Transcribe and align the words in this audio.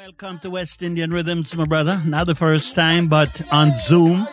Welcome 0.00 0.38
to 0.38 0.48
West 0.48 0.82
Indian 0.82 1.12
Rhythms, 1.12 1.54
my 1.54 1.66
brother. 1.66 2.00
Not 2.06 2.26
the 2.26 2.34
first 2.34 2.74
time, 2.74 3.08
but 3.08 3.42
on 3.52 3.74
Zoom. 3.74 4.26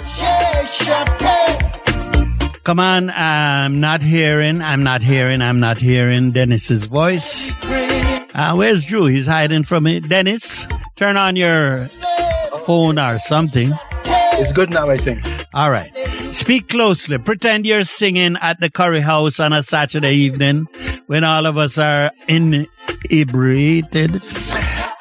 Come 2.64 2.80
on, 2.80 3.10
I'm 3.10 3.82
not 3.82 4.02
hearing, 4.02 4.62
I'm 4.62 4.84
not 4.84 5.04
hearing, 5.04 5.42
I'm 5.42 5.60
not 5.60 5.78
hearing 5.78 6.32
Dennis's 6.32 6.86
voice. 6.86 7.52
Uh, 7.64 8.54
where's 8.56 8.86
Drew? 8.86 9.08
He's 9.08 9.28
hiding 9.28 9.66
from 9.66 9.84
me. 9.84 10.00
Dennis, 10.00 10.66
turn 10.96 11.18
on 11.18 11.36
your 11.36 11.88
phone 12.66 12.98
or 12.98 13.20
something. 13.20 13.74
It's 14.40 14.54
good 14.54 14.70
now, 14.70 14.90
I 14.90 14.98
think. 14.98 15.22
All 15.54 15.70
right. 15.70 15.92
Speak 16.32 16.70
closely. 16.70 17.18
Pretend 17.18 17.66
you're 17.66 17.84
singing 17.84 18.38
at 18.38 18.62
the 18.62 18.70
curry 18.70 19.02
house 19.02 19.38
on 19.38 19.52
a 19.52 19.64
Saturday 19.64 20.14
evening 20.14 20.70
when 21.08 21.26
all 21.26 21.46
of 21.46 21.58
us 21.58 21.78
are 21.78 22.12
inebriated. 22.30 24.24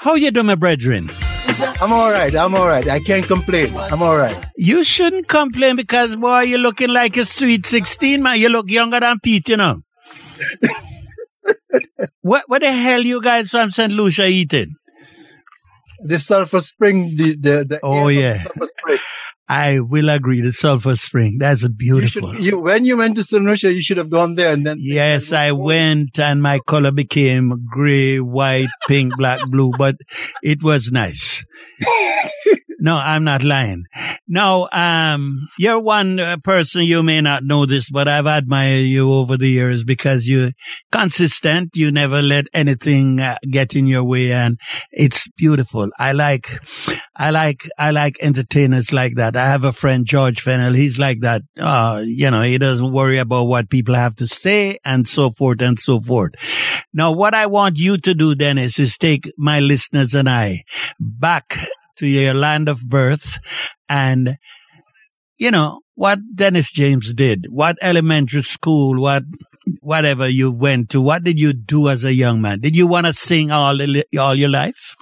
How 0.07 0.15
you 0.15 0.31
doing, 0.31 0.47
my 0.47 0.55
brethren? 0.55 1.11
I'm 1.83 1.93
all 1.93 2.13
right. 2.13 2.33
I'm 2.33 2.55
all 2.55 2.69
right. 2.69 2.87
I 2.87 3.01
can't 3.01 3.27
complain. 3.27 3.77
I'm 3.77 4.03
all 4.03 4.17
right. 4.17 4.37
You 4.57 4.85
shouldn't 4.85 5.27
complain 5.27 5.75
because, 5.75 6.15
boy, 6.15 6.43
you're 6.43 6.61
looking 6.61 6.91
like 6.91 7.17
a 7.17 7.25
sweet 7.25 7.67
16, 7.67 8.23
man. 8.23 8.39
You 8.39 8.49
look 8.49 8.71
younger 8.71 9.01
than 9.01 9.19
Pete, 9.19 9.49
you 9.49 9.57
know. 9.57 9.83
what, 12.21 12.45
what 12.47 12.63
the 12.63 12.71
hell 12.71 13.05
you 13.05 13.21
guys 13.21 13.51
from 13.51 13.73
St. 13.73 13.91
Lucia 13.91 14.29
eating? 14.29 14.77
The 16.01 16.19
sulfur 16.19 16.61
spring, 16.61 17.17
the, 17.17 17.37
the, 17.37 17.65
the 17.65 17.81
oh, 17.83 18.09
yeah. 18.09 18.45
I 19.49 19.79
will 19.79 20.09
agree. 20.09 20.41
The 20.41 20.53
Sulphur 20.53 20.97
Spring. 20.97 21.39
That's 21.39 21.63
a 21.63 21.69
beautiful. 21.69 22.31
You 22.31 22.35
should, 22.35 22.45
you, 22.45 22.59
when 22.59 22.85
you 22.85 22.97
went 22.97 23.15
to 23.17 23.23
St. 23.23 23.63
You 23.63 23.81
should 23.81 23.97
have 23.97 24.11
gone 24.11 24.35
there 24.35 24.53
and 24.53 24.67
then. 24.67 24.79
Yes, 24.81 25.31
I 25.31 25.53
went 25.53 26.19
and 26.19 26.43
my 26.43 26.59
color 26.67 26.91
became 26.91 27.65
gray, 27.71 28.19
white, 28.19 28.71
pink, 28.89 29.17
black, 29.17 29.41
blue, 29.51 29.71
but 29.79 29.97
it 30.43 30.65
was 30.65 30.91
nice. 30.91 31.45
No, 32.79 32.97
I'm 32.97 33.25
not 33.25 33.43
lying. 33.43 33.85
No, 34.29 34.69
um, 34.71 35.49
you're 35.59 35.79
one 35.79 36.21
uh, 36.21 36.37
person 36.39 36.85
you 36.85 37.03
may 37.03 37.21
not 37.21 37.45
know 37.45 37.65
this, 37.65 37.89
but 37.89 38.07
I've 38.07 38.27
admired 38.27 38.85
you 38.85 39.13
over 39.13 39.37
the 39.37 39.49
years 39.49 39.83
because 39.83 40.29
you're 40.29 40.53
consistent. 40.93 41.71
You 41.75 41.91
never 41.91 42.21
let 42.21 42.47
anything 42.53 43.21
uh, 43.21 43.39
get 43.51 43.75
in 43.75 43.87
your 43.87 44.05
way, 44.05 44.33
and 44.33 44.59
it's 44.91 45.29
beautiful. 45.29 45.91
I 45.99 46.13
like, 46.13 46.49
I 47.17 47.31
like, 47.31 47.69
I 47.79 47.93
like 47.93 48.19
entertainers 48.21 48.93
like 48.93 49.15
that. 49.15 49.37
I 49.37 49.47
have 49.47 49.65
a 49.65 49.73
friend, 49.73 50.05
George 50.05 50.41
Fennell. 50.41 50.75
He's 50.75 50.99
like 50.99 51.21
that. 51.21 51.43
Uh, 51.59 52.03
you 52.05 52.31
know, 52.31 52.43
he 52.43 52.59
doesn't 52.59 52.93
worry 52.93 53.19
about 53.19 53.45
what 53.45 53.71
people 53.71 53.95
have 53.95 54.17
to 54.17 54.27
say 54.27 54.79
and 54.85 55.07
so 55.07 55.31
forth 55.31 55.63
and 55.63 55.79
so 55.79 56.01
forth. 56.01 56.33
Now, 56.93 57.13
what 57.13 57.35
I 57.35 57.47
want 57.47 57.79
you 57.79 57.97
to 57.99 58.15
do, 58.15 58.35
Dennis, 58.35 58.79
is 58.79 58.99
take 58.99 59.33
my 59.39 59.61
listeners 59.61 60.15
and 60.15 60.29
I 60.29 60.65
back 60.99 61.57
to 61.99 62.07
your 62.07 62.35
land 62.35 62.69
of 62.69 62.89
birth 62.89 63.39
and, 63.89 64.37
you 65.39 65.51
know, 65.51 65.81
what 65.95 66.19
Dennis 66.35 66.71
James 66.71 67.15
did, 67.15 67.47
what 67.49 67.77
elementary 67.81 68.43
school, 68.43 69.01
what, 69.01 69.23
whatever 69.81 70.29
you 70.29 70.51
went 70.51 70.91
to, 70.91 71.01
what 71.01 71.25
did 71.25 71.39
you 71.39 71.53
do 71.53 71.89
as 71.89 72.05
a 72.05 72.13
young 72.13 72.41
man? 72.41 72.61
Did 72.61 72.77
you 72.77 72.87
want 72.87 73.07
to 73.07 73.13
sing 73.13 73.51
all, 73.51 73.79
all 74.19 74.35
your 74.35 74.51
life? 74.51 74.95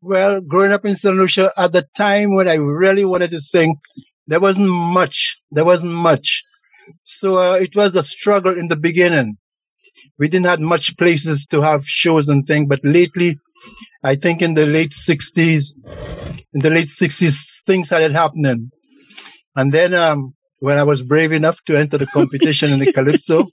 Well, 0.00 0.40
growing 0.40 0.72
up 0.72 0.84
in 0.84 0.96
St. 0.96 1.16
Lucia, 1.16 1.50
at 1.56 1.72
the 1.72 1.86
time 1.96 2.34
when 2.34 2.46
I 2.46 2.54
really 2.54 3.04
wanted 3.04 3.30
to 3.32 3.40
sing, 3.40 3.76
there 4.26 4.40
wasn't 4.40 4.68
much. 4.68 5.36
There 5.50 5.64
wasn't 5.64 5.94
much. 5.94 6.42
So 7.02 7.38
uh, 7.38 7.54
it 7.54 7.74
was 7.74 7.96
a 7.96 8.02
struggle 8.02 8.56
in 8.56 8.68
the 8.68 8.76
beginning. 8.76 9.38
We 10.18 10.28
didn't 10.28 10.46
have 10.46 10.60
much 10.60 10.96
places 10.96 11.46
to 11.46 11.62
have 11.62 11.86
shows 11.86 12.28
and 12.28 12.46
things, 12.46 12.66
but 12.68 12.80
lately 12.84 13.38
I 14.04 14.14
think 14.16 14.42
in 14.42 14.54
the 14.54 14.66
late 14.66 14.92
60s, 14.92 15.72
in 16.54 16.60
the 16.60 16.70
late 16.70 16.88
60s, 16.88 17.62
things 17.66 17.86
started 17.88 18.12
happening. 18.12 18.70
And 19.56 19.72
then, 19.72 19.94
um, 19.94 20.34
when 20.60 20.78
I 20.78 20.82
was 20.82 21.02
brave 21.02 21.32
enough 21.32 21.58
to 21.66 21.76
enter 21.76 21.98
the 21.98 22.06
competition 22.06 22.72
in 22.72 22.80
the 22.80 22.92
Calypso, 22.92 23.46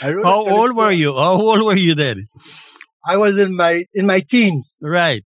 How 0.00 0.10
Calypso. 0.10 0.54
old 0.56 0.76
were 0.76 0.92
you? 0.92 1.14
How 1.14 1.32
old 1.40 1.64
were 1.64 1.76
you 1.76 1.94
then? 1.94 2.26
I 3.06 3.16
was 3.16 3.38
in 3.38 3.54
my 3.56 3.84
in 3.92 4.06
my 4.06 4.20
teens. 4.20 4.78
Right. 4.80 5.24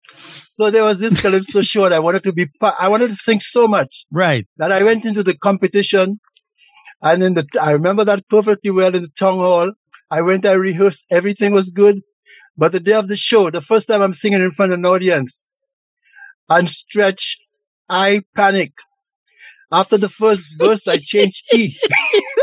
So 0.59 0.69
there 0.71 0.83
was 0.83 0.99
this 0.99 1.19
Calypso 1.19 1.61
show 1.61 1.83
that 1.83 1.93
I 1.93 1.99
wanted 1.99 2.23
to 2.23 2.31
be 2.33 2.47
I 2.61 2.87
wanted 2.87 3.09
to 3.09 3.15
sing 3.15 3.39
so 3.41 3.67
much. 3.67 4.05
Right. 4.11 4.47
That 4.57 4.71
I 4.71 4.83
went 4.83 5.05
into 5.05 5.23
the 5.23 5.35
competition 5.37 6.19
and 7.01 7.23
in 7.23 7.33
the 7.33 7.45
I 7.61 7.71
remember 7.71 8.05
that 8.05 8.27
perfectly 8.29 8.71
well 8.71 8.95
in 8.95 9.01
the 9.01 9.09
town 9.19 9.39
hall. 9.39 9.71
I 10.11 10.21
went, 10.21 10.45
I 10.45 10.53
rehearsed, 10.53 11.05
everything 11.09 11.51
was 11.51 11.69
good. 11.71 12.01
But 12.57 12.71
the 12.71 12.79
day 12.79 12.93
of 12.93 13.07
the 13.07 13.17
show, 13.17 13.49
the 13.49 13.61
first 13.61 13.87
time 13.87 14.01
I'm 14.01 14.13
singing 14.13 14.41
in 14.41 14.51
front 14.51 14.71
of 14.71 14.79
an 14.79 14.85
audience, 14.85 15.49
and 16.49 16.69
stretch, 16.69 17.37
I 17.89 18.23
panic. 18.35 18.73
After 19.71 19.97
the 19.97 20.09
first 20.09 20.55
verse, 20.57 20.87
I 20.87 20.97
change 20.97 21.43
key. 21.49 21.77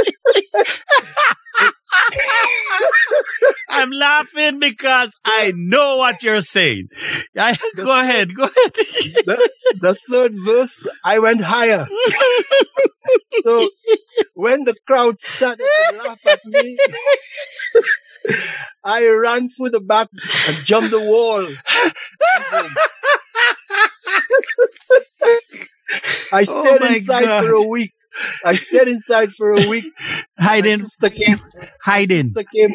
I'm 3.69 3.91
laughing 3.91 4.59
because 4.59 5.17
I 5.25 5.53
know 5.57 5.97
what 5.97 6.23
you're 6.23 6.41
saying. 6.43 6.89
I, 7.37 7.57
go 7.77 7.99
ahead, 8.01 8.35
go 8.35 8.45
ahead. 8.45 8.73
the, 8.75 9.51
the 9.81 9.97
third 10.11 10.33
verse, 10.45 10.87
I 11.05 11.19
went 11.19 11.41
higher. 11.41 11.89
so 13.45 13.69
when 14.35 14.65
the 14.65 14.75
crowd 14.87 15.21
started 15.21 15.67
to 15.91 15.97
laugh 15.97 16.27
at 16.27 16.45
me, 16.45 16.79
I 18.85 19.09
ran 19.09 19.51
through 19.51 19.71
the 19.71 19.81
back 19.81 20.09
and 20.49 20.57
jumped 20.65 20.91
the 20.91 21.01
wall. 21.01 21.47
I 26.33 26.45
stayed 26.45 26.83
oh 26.83 26.87
inside 26.87 27.25
God. 27.25 27.45
for 27.45 27.53
a 27.53 27.63
week. 27.63 27.93
I 28.45 28.57
stayed 28.57 28.89
inside 28.89 29.33
for 29.33 29.53
a 29.53 29.69
week. 29.69 29.85
Hiding. 30.39 30.81
My 30.81 30.85
sister 30.85 31.11
came. 31.11 31.41
Hiding. 31.83 32.25
sister 32.27 32.45
came. 32.55 32.71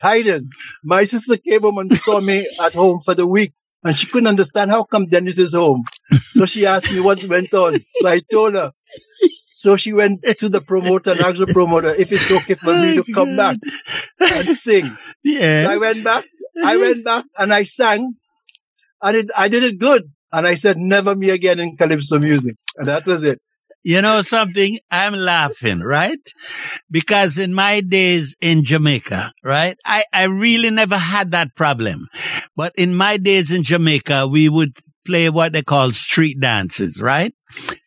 Hiding. 0.00 0.50
My 0.84 1.04
sister 1.04 1.36
came 1.36 1.62
home 1.62 1.78
and 1.78 1.96
saw 1.96 2.20
me 2.20 2.46
at 2.60 2.74
home 2.74 3.00
for 3.04 3.14
the 3.14 3.26
week. 3.26 3.52
And 3.84 3.96
she 3.96 4.06
couldn't 4.06 4.28
understand 4.28 4.70
how 4.70 4.84
come 4.84 5.06
Dennis 5.06 5.38
is 5.38 5.54
home. 5.54 5.82
So 6.34 6.46
she 6.46 6.66
asked 6.66 6.92
me 6.92 7.00
what 7.00 7.24
went 7.24 7.52
on. 7.52 7.80
So 8.00 8.08
I 8.08 8.20
told 8.30 8.54
her. 8.54 8.72
So 9.54 9.76
she 9.76 9.92
went 9.92 10.24
to 10.24 10.48
the 10.48 10.60
promoter 10.60 11.12
and 11.12 11.20
asked 11.20 11.38
the 11.38 11.46
promoter 11.46 11.94
if 11.94 12.12
it's 12.12 12.30
okay 12.30 12.54
for 12.54 12.74
me 12.74 12.94
to 12.94 13.00
oh, 13.08 13.14
come 13.14 13.36
back 13.36 13.58
and 14.20 14.56
sing. 14.56 14.96
Yes. 15.24 15.66
So 15.66 15.72
I 15.72 15.76
went 15.78 16.04
back. 16.04 16.24
I 16.64 16.76
went 16.76 17.04
back 17.04 17.24
and 17.38 17.54
I 17.54 17.64
sang, 17.64 18.14
and 19.02 19.16
it, 19.16 19.30
I 19.36 19.48
did 19.48 19.62
it 19.62 19.78
good. 19.78 20.10
And 20.32 20.46
I 20.46 20.56
said, 20.56 20.78
"Never 20.78 21.14
me 21.14 21.30
again 21.30 21.60
in 21.60 21.76
calypso 21.76 22.18
music," 22.18 22.56
and 22.76 22.88
that 22.88 23.06
was 23.06 23.22
it. 23.22 23.40
You 23.84 24.00
know 24.00 24.22
something? 24.22 24.78
I'm 24.90 25.14
laughing, 25.14 25.80
right? 25.80 26.20
Because 26.90 27.36
in 27.36 27.52
my 27.52 27.80
days 27.80 28.36
in 28.40 28.62
Jamaica, 28.62 29.32
right? 29.42 29.76
I, 29.84 30.04
I 30.12 30.24
really 30.24 30.70
never 30.70 30.96
had 30.96 31.32
that 31.32 31.56
problem. 31.56 32.06
But 32.56 32.72
in 32.76 32.94
my 32.94 33.16
days 33.16 33.50
in 33.50 33.64
Jamaica, 33.64 34.28
we 34.28 34.48
would 34.48 34.78
play 35.04 35.28
what 35.30 35.52
they 35.52 35.62
call 35.62 35.92
street 35.92 36.40
dances, 36.40 37.00
right? 37.00 37.34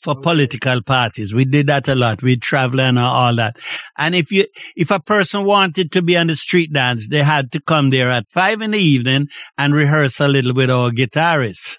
For 0.02 0.14
mm-hmm. 0.14 0.22
political 0.22 0.84
parties. 0.84 1.34
We 1.34 1.46
did 1.46 1.68
that 1.68 1.88
a 1.88 1.96
lot. 1.96 2.22
We 2.22 2.38
travel 2.38 2.82
and 2.82 3.00
all 3.00 3.36
that. 3.36 3.58
And 3.98 4.14
if 4.14 4.32
you, 4.32 4.46
if 4.76 4.92
a 4.92 5.00
person 5.00 5.44
wanted 5.44 5.92
to 5.94 6.02
be 6.02 6.16
on 6.16 6.28
the 6.28 6.36
street 6.36 6.72
dance, 6.72 7.10
they 7.10 7.24
had 7.24 7.52
to 7.54 7.60
come 7.60 7.90
there 7.90 8.12
at 8.12 8.30
five 8.30 8.62
in 8.62 8.72
the 8.72 8.78
evening 8.78 9.28
and 9.58 9.74
rehearse 9.74 10.20
a 10.20 10.28
little 10.28 10.54
with 10.54 10.70
our 10.70 10.92
guitarists. 10.92 11.78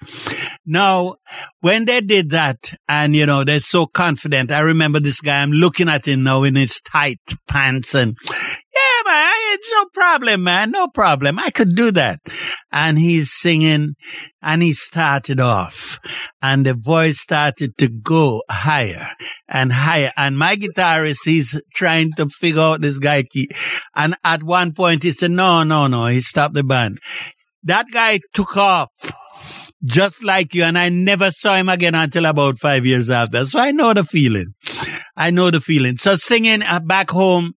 Now, 0.67 1.17
when 1.61 1.85
they 1.85 2.01
did 2.01 2.31
that 2.31 2.73
and, 2.89 3.15
you 3.15 3.27
know, 3.27 3.45
they're 3.45 3.61
so 3.61 3.87
confident. 3.87 4.51
I 4.51 4.61
remember 4.61 4.99
this 4.99 5.21
guy, 5.21 5.43
I'm 5.43 5.53
looking 5.53 5.89
at 5.89 6.09
him 6.09 6.25
now 6.25 6.43
in 6.43 6.57
his 6.57 6.81
tight 6.81 7.21
pants 7.47 7.95
and 7.95 8.17
yeah, 8.25 8.96
man, 9.07 9.33
it's 9.53 9.71
no 9.73 9.85
problem, 9.95 10.43
man. 10.43 10.71
No 10.71 10.89
problem. 10.89 11.39
I 11.39 11.51
could 11.51 11.75
do 11.75 11.91
that. 11.93 12.21
And 12.73 12.99
he's 12.99 13.33
singing 13.33 13.95
and 14.43 14.63
he 14.63 14.73
started 14.73 15.41
off 15.41 15.99
and 16.43 16.67
the 16.67 16.75
voice 16.75 17.21
started 17.21 17.77
to 17.79 17.89
go 17.89 18.43
higher 18.51 19.09
and 19.49 19.73
higher. 19.73 20.13
And 20.17 20.39
my 20.39 20.57
guitarist, 20.57 21.19
he's 21.25 21.61
trying 21.75 22.13
to 22.17 22.29
figure 22.29 22.61
out 22.61 22.81
this 22.81 22.99
guy 22.99 23.23
key. 23.23 23.51
And 23.95 24.17
at 24.25 24.43
one 24.43 24.73
point 24.73 25.03
he 25.03 25.13
said, 25.13 25.31
no, 25.31 25.63
no, 25.63 25.87
no. 25.87 26.07
He 26.07 26.21
stopped 26.21 26.55
the 26.55 26.65
band. 26.65 26.99
That 27.63 27.87
guy 27.91 28.21
took 28.33 28.57
off 28.57 28.91
just 29.85 30.25
like 30.25 30.55
you. 30.55 30.65
And 30.65 30.79
I 30.79 30.89
never 30.89 31.31
saw 31.31 31.55
him 31.55 31.69
again 31.69 31.95
until 31.95 32.27
about 32.27 32.59
five 32.59 32.85
years 32.85 33.11
after. 33.11 33.47
So 33.47 33.59
I 33.59 33.71
know 33.71 33.95
the 33.95 34.05
feeling. 34.05 34.55
I 35.17 35.31
know 35.31 35.51
the 35.51 35.61
feeling. 35.61 35.97
So 35.97 36.17
singing 36.17 36.63
uh, 36.63 36.81
back 36.81 37.11
home 37.11 37.55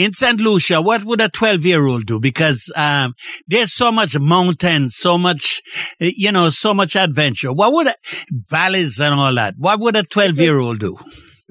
in 0.00 0.12
St. 0.14 0.40
Lucia, 0.40 0.80
what 0.80 1.04
would 1.04 1.20
a 1.20 1.28
12 1.28 1.64
year 1.66 1.86
old 1.86 2.06
do? 2.06 2.18
Because 2.18 2.72
um, 2.74 3.12
there's 3.46 3.72
so 3.74 3.92
much 3.92 4.18
mountains, 4.18 4.96
so 4.96 5.18
much, 5.18 5.60
you 5.98 6.32
know, 6.32 6.48
so 6.50 6.72
much 6.72 6.96
adventure. 6.96 7.52
What 7.52 7.72
would 7.74 7.88
a, 7.88 7.94
valleys 8.48 8.98
and 9.00 9.14
all 9.14 9.34
that? 9.34 9.54
What 9.58 9.78
would 9.80 9.96
a 9.96 10.02
12 10.02 10.40
year 10.40 10.58
old 10.58 10.80
do? 10.80 10.96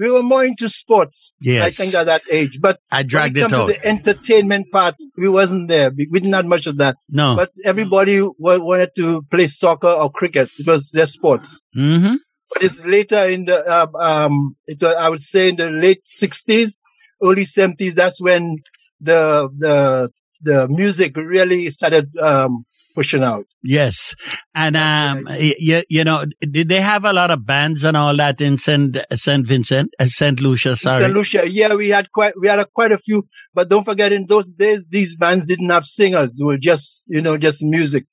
we 0.02 0.10
were 0.10 0.24
more 0.24 0.46
into 0.46 0.70
sports. 0.70 1.34
Yes. 1.42 1.62
I 1.66 1.70
think 1.72 1.94
at 1.94 2.06
that 2.06 2.22
age. 2.32 2.58
But 2.62 2.80
I 2.90 3.00
when 3.00 3.08
dragged 3.08 3.38
it 3.38 3.42
it 3.42 3.50
comes 3.50 3.54
out. 3.54 3.68
to 3.68 3.74
the 3.74 3.86
entertainment 3.86 4.72
part, 4.72 4.96
we 5.18 5.28
wasn't 5.28 5.68
there. 5.68 5.92
We 5.92 6.08
we 6.10 6.22
didn't 6.22 6.34
have 6.36 6.46
much 6.46 6.68
of 6.68 6.78
that. 6.78 6.96
no. 7.10 7.36
But 7.36 7.52
everybody 7.66 8.22
wa- 8.22 8.64
wanted 8.70 8.92
to 8.96 9.24
play 9.30 9.48
soccer 9.48 9.90
or 9.90 10.10
cricket 10.10 10.50
because 10.58 10.92
they're 10.94 11.06
sports. 11.06 11.62
hmm 11.74 12.16
But 12.54 12.64
it's 12.64 12.80
later 12.86 13.24
in 13.36 13.44
the 13.46 13.58
uh, 13.78 13.88
um, 14.00 14.56
it, 14.68 14.82
I 14.82 15.10
would 15.10 15.22
say 15.22 15.50
in 15.50 15.58
the 15.58 15.70
late 15.70 16.02
sixties, 16.06 16.78
early 17.24 17.46
seventies. 17.46 17.96
That's 17.96 18.22
when 18.22 18.58
the 19.00 19.50
the 19.58 20.12
the 20.42 20.68
music 20.68 21.16
really 21.18 21.70
started 21.70 22.16
um, 22.18 22.66
pushing 22.96 23.24
out. 23.24 23.46
Yes. 23.64 24.16
And, 24.56 24.76
um, 24.76 25.28
you, 25.38 25.84
you 25.90 26.04
know, 26.04 26.26
did 26.40 26.70
they 26.70 26.82
have 26.82 27.06
a 27.06 27.14
lot 27.14 27.32
of 27.32 27.46
bands 27.46 27.84
and 27.84 27.96
all 27.96 28.16
that 28.18 28.42
in 28.42 28.58
St. 28.58 28.98
St. 29.14 29.48
Vincent, 29.48 29.94
uh, 30.00 30.08
St. 30.08 30.40
Lucia, 30.40 30.76
sorry? 30.76 31.04
St. 31.04 31.14
Lucia, 31.14 31.50
yeah, 31.50 31.74
we 31.76 31.90
had 31.90 32.12
quite 32.12 32.34
we 32.40 32.48
had 32.48 32.60
a, 32.60 32.66
quite 32.66 32.92
a 32.92 32.98
few. 32.98 33.28
But 33.54 33.70
don't 33.70 33.84
forget, 33.84 34.12
in 34.12 34.28
those 34.28 34.50
days, 34.52 34.86
these 34.90 35.16
bands 35.16 35.46
didn't 35.46 35.70
have 35.70 35.86
singers; 35.86 36.38
they 36.38 36.46
were 36.46 36.58
just 36.58 37.06
you 37.10 37.22
know 37.22 37.38
just 37.38 37.64
music. 37.64 38.06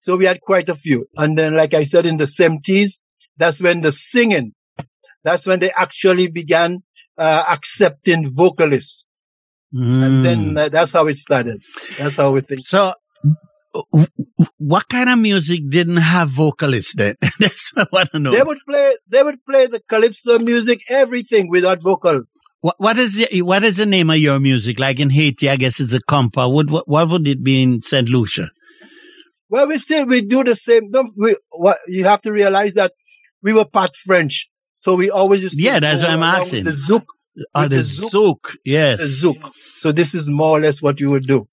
So 0.00 0.16
we 0.16 0.24
had 0.24 0.40
quite 0.40 0.68
a 0.68 0.76
few. 0.76 1.08
And 1.16 1.38
then, 1.38 1.56
like 1.56 1.74
I 1.74 1.84
said, 1.84 2.06
in 2.06 2.16
the 2.18 2.26
seventies, 2.26 2.98
that's 3.36 3.60
when 3.60 3.80
the 3.80 3.92
singing. 3.92 4.52
That's 5.24 5.46
when 5.46 5.58
they 5.58 5.72
actually 5.72 6.28
began 6.28 6.84
uh, 7.18 7.44
accepting 7.48 8.32
vocalists, 8.34 9.06
Mm. 9.74 10.04
and 10.06 10.24
then 10.24 10.56
uh, 10.58 10.68
that's 10.68 10.92
how 10.92 11.06
it 11.08 11.16
started. 11.16 11.60
That's 11.98 12.16
how 12.16 12.30
we 12.30 12.40
think. 12.40 12.66
So, 12.66 12.94
what 14.58 14.88
kind 14.88 15.08
of 15.08 15.18
music 15.18 15.68
didn't 15.68 15.96
have 15.98 16.30
vocalists 16.30 16.94
then? 16.94 17.14
That's 17.40 17.72
what 17.74 17.88
I 17.92 17.96
want 17.96 18.10
to 18.12 18.18
know. 18.18 18.32
They 18.32 18.42
would 18.42 18.58
play. 18.68 18.96
They 19.08 19.22
would 19.22 19.44
play 19.44 19.66
the 19.66 19.80
calypso 19.88 20.38
music, 20.38 20.80
everything 20.88 21.50
without 21.50 21.82
vocal. 21.82 22.22
What, 22.60 22.76
what 22.78 22.98
is 22.98 23.16
the, 23.16 23.42
what 23.42 23.64
is 23.64 23.76
the 23.76 23.86
name 23.86 24.08
of 24.10 24.16
your 24.18 24.38
music? 24.40 24.78
Like 24.78 24.98
in 24.98 25.10
Haiti, 25.10 25.50
I 25.50 25.56
guess 25.56 25.78
it's 25.80 25.92
a 25.92 26.00
compa. 26.00 26.50
What, 26.50 26.70
what, 26.70 26.88
what 26.88 27.08
would 27.10 27.26
it 27.28 27.42
be 27.42 27.62
in 27.62 27.82
St. 27.82 28.08
Lucia? 28.08 28.48
Well, 29.48 29.68
we 29.68 29.78
still 29.78 30.06
we 30.06 30.22
do 30.22 30.42
the 30.42 30.56
same. 30.56 30.90
Don't 30.90 31.12
we? 31.16 31.36
What 31.50 31.78
you 31.86 32.04
have 32.04 32.22
to 32.22 32.32
realize 32.32 32.74
that 32.74 32.92
we 33.42 33.52
were 33.52 33.64
part 33.66 33.94
French, 33.96 34.48
so 34.86 34.94
we 34.94 35.10
always 35.10 35.42
used 35.42 35.56
to 35.56 35.62
Yeah, 35.62 35.80
that's 35.80 36.00
what 36.00 36.10
I'm 36.12 36.22
asking. 36.22 36.62
The 36.62 36.70
zouk. 36.70 37.06
Oh, 37.56 37.62
the 37.62 37.68
the 37.68 37.82
zouk. 37.82 38.10
zouk. 38.12 38.56
Yes. 38.64 39.00
the 39.00 39.06
zouk. 39.06 39.50
So 39.78 39.90
this 39.90 40.14
is 40.14 40.28
more 40.28 40.56
or 40.56 40.60
less 40.60 40.80
what 40.80 41.00
you 41.00 41.10
would 41.10 41.26
do. 41.26 41.48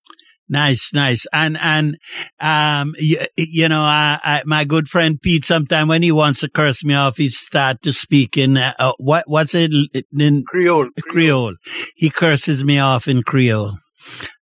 Nice, 0.48 0.92
nice. 0.94 1.26
And, 1.32 1.58
and, 1.60 1.96
um, 2.38 2.94
you, 2.96 3.18
you 3.36 3.68
know, 3.68 3.80
I, 3.80 4.20
I, 4.22 4.42
my 4.46 4.64
good 4.64 4.86
friend 4.86 5.20
Pete, 5.20 5.44
sometime 5.44 5.88
when 5.88 6.04
he 6.04 6.12
wants 6.12 6.40
to 6.40 6.48
curse 6.48 6.84
me 6.84 6.94
off, 6.94 7.16
he 7.16 7.28
start 7.28 7.82
to 7.82 7.92
speak 7.92 8.36
in, 8.36 8.56
uh, 8.56 8.72
uh, 8.78 8.92
what, 8.98 9.24
what's 9.26 9.52
it 9.52 9.72
in 10.16 10.44
Creole. 10.46 10.90
Creole. 11.00 11.56
He 11.96 12.10
curses 12.10 12.62
me 12.62 12.78
off 12.78 13.08
in 13.08 13.24
Creole. 13.24 13.74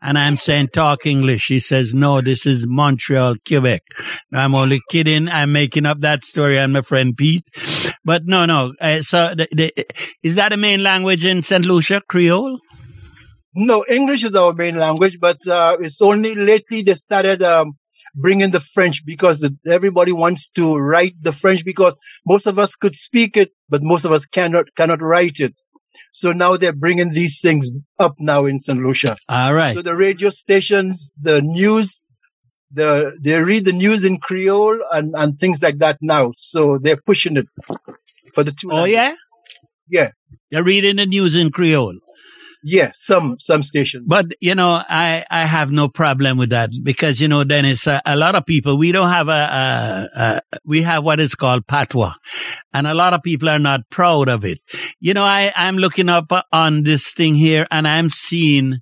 And 0.01 0.17
I'm 0.17 0.37
saying 0.37 0.69
talk 0.73 1.05
English. 1.05 1.41
She 1.41 1.59
says, 1.59 1.93
no, 1.93 2.21
this 2.21 2.45
is 2.45 2.65
Montreal, 2.67 3.35
Quebec. 3.47 3.81
I'm 4.33 4.55
only 4.55 4.81
kidding. 4.89 5.27
I'm 5.29 5.51
making 5.51 5.85
up 5.85 6.01
that 6.01 6.23
story. 6.23 6.59
I'm 6.59 6.71
my 6.71 6.81
friend 6.81 7.15
Pete. 7.15 7.45
But 8.03 8.25
no, 8.25 8.45
no. 8.45 8.73
Uh, 8.79 9.01
so 9.01 9.33
the, 9.35 9.47
the, 9.51 9.85
is 10.23 10.35
that 10.35 10.49
the 10.49 10.57
main 10.57 10.83
language 10.83 11.25
in 11.25 11.41
St. 11.41 11.65
Lucia, 11.65 12.01
Creole? 12.07 12.59
No, 13.53 13.83
English 13.89 14.23
is 14.23 14.33
our 14.35 14.53
main 14.53 14.77
language, 14.77 15.17
but 15.19 15.45
uh, 15.45 15.77
it's 15.81 16.01
only 16.01 16.35
lately 16.35 16.83
they 16.83 16.95
started 16.95 17.43
um, 17.43 17.73
bringing 18.15 18.51
the 18.51 18.61
French 18.61 19.05
because 19.05 19.39
the, 19.39 19.57
everybody 19.67 20.11
wants 20.11 20.49
to 20.49 20.77
write 20.77 21.13
the 21.21 21.33
French 21.33 21.65
because 21.65 21.95
most 22.25 22.47
of 22.47 22.57
us 22.57 22.75
could 22.75 22.95
speak 22.95 23.35
it, 23.35 23.51
but 23.67 23.83
most 23.83 24.05
of 24.05 24.11
us 24.11 24.25
cannot 24.25 24.67
cannot 24.75 25.01
write 25.01 25.39
it. 25.39 25.59
So 26.11 26.33
now 26.33 26.57
they're 26.57 26.73
bringing 26.73 27.11
these 27.11 27.39
things 27.41 27.69
up 27.97 28.15
now 28.19 28.45
in 28.45 28.59
St. 28.59 28.79
Lucia. 28.79 29.17
All 29.29 29.53
right. 29.53 29.73
So 29.73 29.81
the 29.81 29.95
radio 29.95 30.29
stations, 30.29 31.11
the 31.19 31.41
news, 31.41 32.01
the 32.71 33.17
they 33.21 33.41
read 33.41 33.65
the 33.65 33.73
news 33.73 34.03
in 34.03 34.19
Creole 34.19 34.79
and, 34.91 35.13
and 35.15 35.39
things 35.39 35.61
like 35.61 35.77
that 35.79 35.97
now. 36.01 36.31
So 36.35 36.77
they're 36.77 37.01
pushing 37.05 37.37
it 37.37 37.45
for 38.33 38.43
the 38.43 38.51
two. 38.51 38.69
Oh, 38.71 38.83
yeah? 38.83 39.15
Yeah. 39.89 40.11
They're 40.51 40.63
reading 40.63 40.97
the 40.97 41.05
news 41.05 41.35
in 41.35 41.51
Creole. 41.51 41.97
Yeah, 42.63 42.91
some 42.93 43.37
some 43.39 43.63
stations. 43.63 44.05
But 44.07 44.33
you 44.39 44.53
know, 44.53 44.83
I 44.87 45.25
I 45.31 45.45
have 45.45 45.71
no 45.71 45.87
problem 45.89 46.37
with 46.37 46.49
that 46.49 46.71
because 46.83 47.19
you 47.19 47.27
know, 47.27 47.43
Dennis, 47.43 47.87
a, 47.87 48.01
a 48.05 48.15
lot 48.15 48.35
of 48.35 48.45
people 48.45 48.77
we 48.77 48.91
don't 48.91 49.09
have 49.09 49.29
a, 49.29 49.31
a, 49.31 50.21
a 50.21 50.59
we 50.63 50.83
have 50.83 51.03
what 51.03 51.19
is 51.19 51.33
called 51.33 51.65
patois, 51.65 52.13
and 52.73 52.85
a 52.85 52.93
lot 52.93 53.13
of 53.13 53.23
people 53.23 53.49
are 53.49 53.59
not 53.59 53.89
proud 53.89 54.29
of 54.29 54.45
it. 54.45 54.59
You 54.99 55.13
know, 55.13 55.23
I 55.23 55.51
I'm 55.55 55.77
looking 55.77 56.07
up 56.09 56.31
on 56.51 56.83
this 56.83 57.11
thing 57.13 57.35
here, 57.35 57.67
and 57.71 57.87
I'm 57.87 58.09
seeing. 58.09 58.81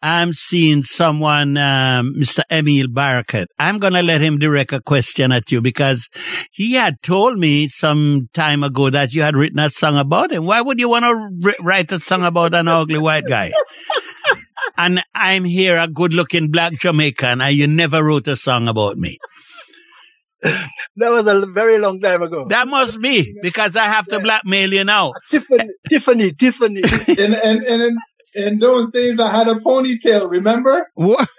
I'm 0.00 0.32
seeing 0.32 0.82
someone, 0.82 1.56
um, 1.56 2.14
Mr. 2.18 2.42
Emil 2.50 2.86
Barakat. 2.88 3.46
I'm 3.58 3.78
going 3.78 3.92
to 3.92 4.02
let 4.02 4.20
him 4.20 4.38
direct 4.38 4.72
a 4.72 4.80
question 4.80 5.32
at 5.32 5.50
you 5.52 5.60
because 5.60 6.08
he 6.50 6.74
had 6.74 7.00
told 7.02 7.38
me 7.38 7.68
some 7.68 8.28
time 8.34 8.62
ago 8.62 8.90
that 8.90 9.12
you 9.12 9.22
had 9.22 9.36
written 9.36 9.58
a 9.58 9.70
song 9.70 9.96
about 9.96 10.32
him. 10.32 10.44
Why 10.44 10.60
would 10.60 10.80
you 10.80 10.88
want 10.88 11.04
to 11.04 11.48
r- 11.48 11.56
write 11.60 11.92
a 11.92 11.98
song 11.98 12.24
about 12.24 12.54
an 12.54 12.68
ugly 12.68 12.98
white 12.98 13.26
guy? 13.26 13.52
and 14.76 15.02
I'm 15.14 15.44
here, 15.44 15.78
a 15.78 15.88
good 15.88 16.12
looking 16.12 16.50
black 16.50 16.72
Jamaican, 16.74 17.40
and 17.40 17.54
you 17.54 17.66
never 17.66 18.02
wrote 18.02 18.28
a 18.28 18.36
song 18.36 18.68
about 18.68 18.98
me. 18.98 19.18
That 20.42 21.10
was 21.10 21.26
a 21.26 21.46
very 21.46 21.78
long 21.78 22.00
time 22.00 22.22
ago. 22.22 22.46
That 22.48 22.66
must 22.66 23.00
be 23.00 23.38
because 23.42 23.76
I 23.76 23.84
have 23.84 24.06
to 24.06 24.18
blackmail 24.18 24.72
you 24.74 24.84
now. 24.84 25.12
Tiffany, 25.30 25.68
Tiffany, 25.88 26.32
Tiffany. 26.32 26.80
and 27.08 27.34
and 27.34 27.62
and 27.62 27.98
in, 28.34 28.42
in 28.44 28.58
those 28.58 28.90
days 28.90 29.20
I 29.20 29.30
had 29.30 29.48
a 29.48 29.54
ponytail, 29.54 30.30
remember? 30.30 30.90
What? 30.94 31.28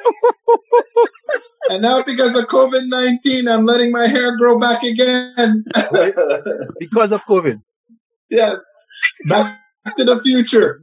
And 1.69 1.81
now 1.81 2.03
because 2.03 2.35
of 2.35 2.43
COVID 2.45 2.89
nineteen, 2.89 3.47
I'm 3.47 3.65
letting 3.65 3.91
my 3.91 4.07
hair 4.07 4.35
grow 4.35 4.59
back 4.59 4.83
again. 4.83 5.63
because 6.77 7.13
of 7.13 7.21
COVID. 7.23 7.61
yes, 8.29 8.57
back 9.29 9.57
to 9.97 10.03
the 10.03 10.19
future. 10.21 10.81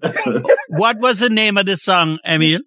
What 0.69 0.99
was 0.99 1.19
the 1.19 1.29
name 1.29 1.59
of 1.59 1.67
the 1.67 1.77
song, 1.77 2.19
Emil? 2.25 2.61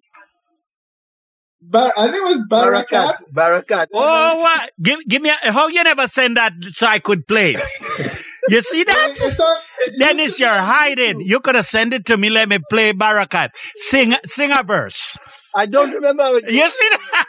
But 1.60 1.92
I 1.96 2.08
think 2.08 2.30
it 2.30 2.36
was 2.36 2.46
Barakat. 2.48 3.16
Barakat. 3.34 3.66
Barakat. 3.66 3.86
Oh, 3.94 4.38
what? 4.38 4.70
Give, 4.82 4.98
give 5.08 5.22
me 5.22 5.30
a, 5.30 5.50
how 5.50 5.68
you 5.68 5.82
never 5.82 6.06
send 6.06 6.36
that 6.36 6.52
so 6.62 6.86
I 6.86 6.98
could 6.98 7.26
play 7.26 7.56
it? 7.56 7.62
You 8.48 8.60
see 8.60 8.84
that? 8.84 9.08
It's 9.16 9.40
on, 9.40 9.56
it 9.80 9.98
Dennis, 9.98 10.38
you're 10.38 10.48
hiding. 10.50 11.20
You 11.20 11.40
could 11.40 11.54
have 11.54 11.66
sent 11.66 11.94
it 11.94 12.04
to 12.06 12.16
me. 12.16 12.28
Let 12.30 12.48
me 12.48 12.58
play 12.70 12.92
Barakat. 12.92 13.50
Sing, 13.76 14.14
sing 14.26 14.50
a 14.52 14.62
verse. 14.62 15.16
I 15.54 15.66
don't 15.66 15.90
remember. 15.92 16.22
How 16.22 16.34
You 16.36 16.70
see 16.70 16.88
that? 16.90 17.24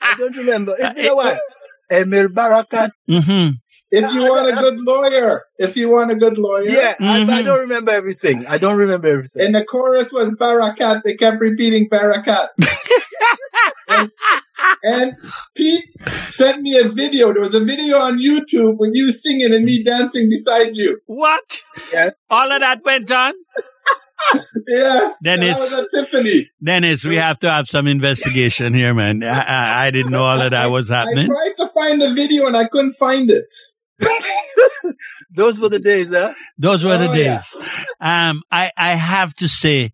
I 0.00 0.14
don't 0.18 0.36
remember. 0.36 0.74
It's 0.78 0.94
been 0.94 1.06
a 1.12 1.16
while. 1.16 1.38
Emil 1.90 2.28
Barakat. 2.28 2.90
mm-hmm. 3.08 3.50
If 3.92 4.12
you 4.12 4.20
want 4.22 4.48
a 4.50 4.60
good 4.60 4.78
lawyer, 4.80 5.42
if 5.58 5.76
you 5.76 5.88
want 5.88 6.10
a 6.10 6.16
good 6.16 6.36
lawyer, 6.38 6.68
Yeah, 6.68 6.94
I, 6.98 7.20
I 7.20 7.20
Mhm. 7.22 7.44
don't 7.44 7.60
remember 7.60 7.92
everything. 7.92 8.44
I 8.46 8.58
don't 8.58 8.76
remember 8.76 9.06
everything. 9.06 9.42
And 9.42 9.54
the 9.54 9.64
chorus 9.64 10.10
was 10.12 10.32
Barakat. 10.32 11.02
They 11.04 11.14
kept 11.16 11.40
repeating 11.40 11.88
Barakat. 11.88 12.48
and, 13.88 14.10
and 14.82 15.12
Pete 15.54 15.84
sent 16.26 16.62
me 16.62 16.78
a 16.78 16.88
video. 16.88 17.32
There 17.32 17.42
was 17.42 17.54
a 17.54 17.64
video 17.64 17.98
on 17.98 18.18
YouTube 18.18 18.76
with 18.78 18.94
you 18.94 19.12
singing 19.12 19.52
and 19.52 19.64
me 19.64 19.82
dancing 19.82 20.28
beside 20.28 20.76
you. 20.76 21.00
What? 21.06 21.62
Yeah. 21.92 22.10
All 22.30 22.50
of 22.50 22.60
that 22.60 22.82
went 22.84 23.10
on? 23.10 23.34
Yes. 24.66 25.18
Dennis. 25.22 25.56
That 25.70 25.76
was 25.78 25.88
a 25.94 26.04
Tiffany. 26.04 26.50
Dennis, 26.62 27.04
we 27.04 27.16
have 27.16 27.38
to 27.40 27.50
have 27.50 27.68
some 27.68 27.86
investigation 27.86 28.74
here, 28.74 28.94
man. 28.94 29.22
I, 29.22 29.28
I, 29.28 29.86
I 29.86 29.90
didn't 29.90 30.12
know 30.12 30.24
all 30.24 30.40
of 30.40 30.50
that 30.50 30.66
was 30.66 30.88
happening. 30.88 31.24
I 31.24 31.26
tried 31.26 31.54
to 31.58 31.68
find 31.72 32.02
the 32.02 32.12
video 32.12 32.46
and 32.46 32.56
I 32.56 32.66
couldn't 32.66 32.94
find 32.94 33.30
it. 33.30 33.54
Those 35.34 35.60
were 35.60 35.68
the 35.68 35.78
days, 35.78 36.08
huh? 36.10 36.34
Those 36.58 36.84
were 36.84 36.96
the 36.98 37.08
Oh, 37.08 37.12
yeah. 37.14 37.36
days. 37.38 37.54
Um, 37.98 38.42
I, 38.50 38.70
I 38.76 38.94
have 38.94 39.34
to 39.36 39.48
say 39.48 39.90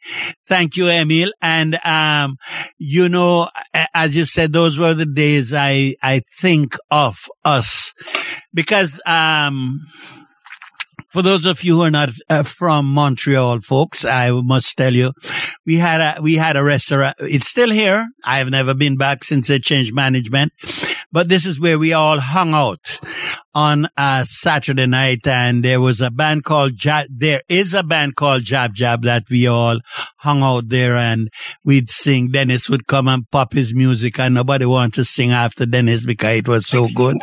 thank 0.49 0.77
you, 0.77 0.89
Emil. 0.89 1.33
And, 1.41 1.79
um, 1.87 2.37
you 2.79 3.09
know, 3.09 3.49
as 3.95 4.17
you 4.17 4.25
said, 4.25 4.53
those 4.53 4.77
were 4.77 4.93
the 4.93 5.07
days 5.07 5.55
I, 5.55 5.95
I 6.03 6.23
think 6.41 6.77
of 6.91 7.27
us 7.45 7.95
because, 8.53 9.01
um, 9.07 9.87
for 11.11 11.21
those 11.23 11.45
of 11.47 11.63
you 11.63 11.77
who 11.77 11.83
are 11.83 11.91
not 11.91 12.09
uh, 12.31 12.43
from 12.43 12.87
Montreal, 12.87 13.61
folks, 13.61 14.03
I 14.05 14.31
must 14.31 14.77
tell 14.79 14.95
you, 14.95 15.13
we 15.67 15.77
had 15.77 16.01
a 16.01 16.23
we 16.23 16.37
had 16.37 16.57
a 16.57 16.65
restaurant. 16.65 17.17
It's 17.21 17.47
still 17.49 17.71
here. 17.71 18.09
I 18.25 18.39
have 18.39 18.49
never 18.49 18.73
been 18.73 18.97
back 18.97 19.23
since 19.23 19.49
they 19.49 19.59
changed 19.59 19.95
management, 19.95 20.53
but 21.13 21.29
this 21.29 21.45
is 21.45 21.61
where 21.61 21.79
we 21.79 21.93
all 21.93 22.21
hung 22.21 22.55
out 22.55 22.99
on 23.55 23.87
a 23.97 24.25
Saturday 24.27 24.87
night, 24.87 25.27
and 25.27 25.63
there 25.63 25.81
was 25.81 26.01
a 26.01 26.11
band 26.11 26.45
called 26.45 26.77
Jab. 26.77 27.07
There 27.11 27.43
is 27.49 27.75
a 27.75 27.83
band 27.83 28.17
called 28.17 28.45
Jab 28.45 28.75
Jab 28.75 29.03
that 29.03 29.25
we 29.31 29.47
all 29.47 29.81
hung 30.19 30.43
out 30.43 30.69
there, 30.69 30.97
and 30.97 31.29
we'd 31.65 31.91
sing. 31.91 32.31
Dennis 32.31 32.71
would 32.71 32.87
come 32.87 33.09
and 33.09 33.31
pop 33.31 33.53
his 33.53 33.75
music, 33.75 34.19
and 34.19 34.35
nobody 34.35 34.65
wanted 34.65 34.95
to 34.95 35.05
sing 35.05 35.33
after 35.33 35.67
Dennis 35.67 36.07
because 36.07 36.39
it 36.39 36.49
was 36.49 36.67
so 36.67 36.89
good. 36.95 37.19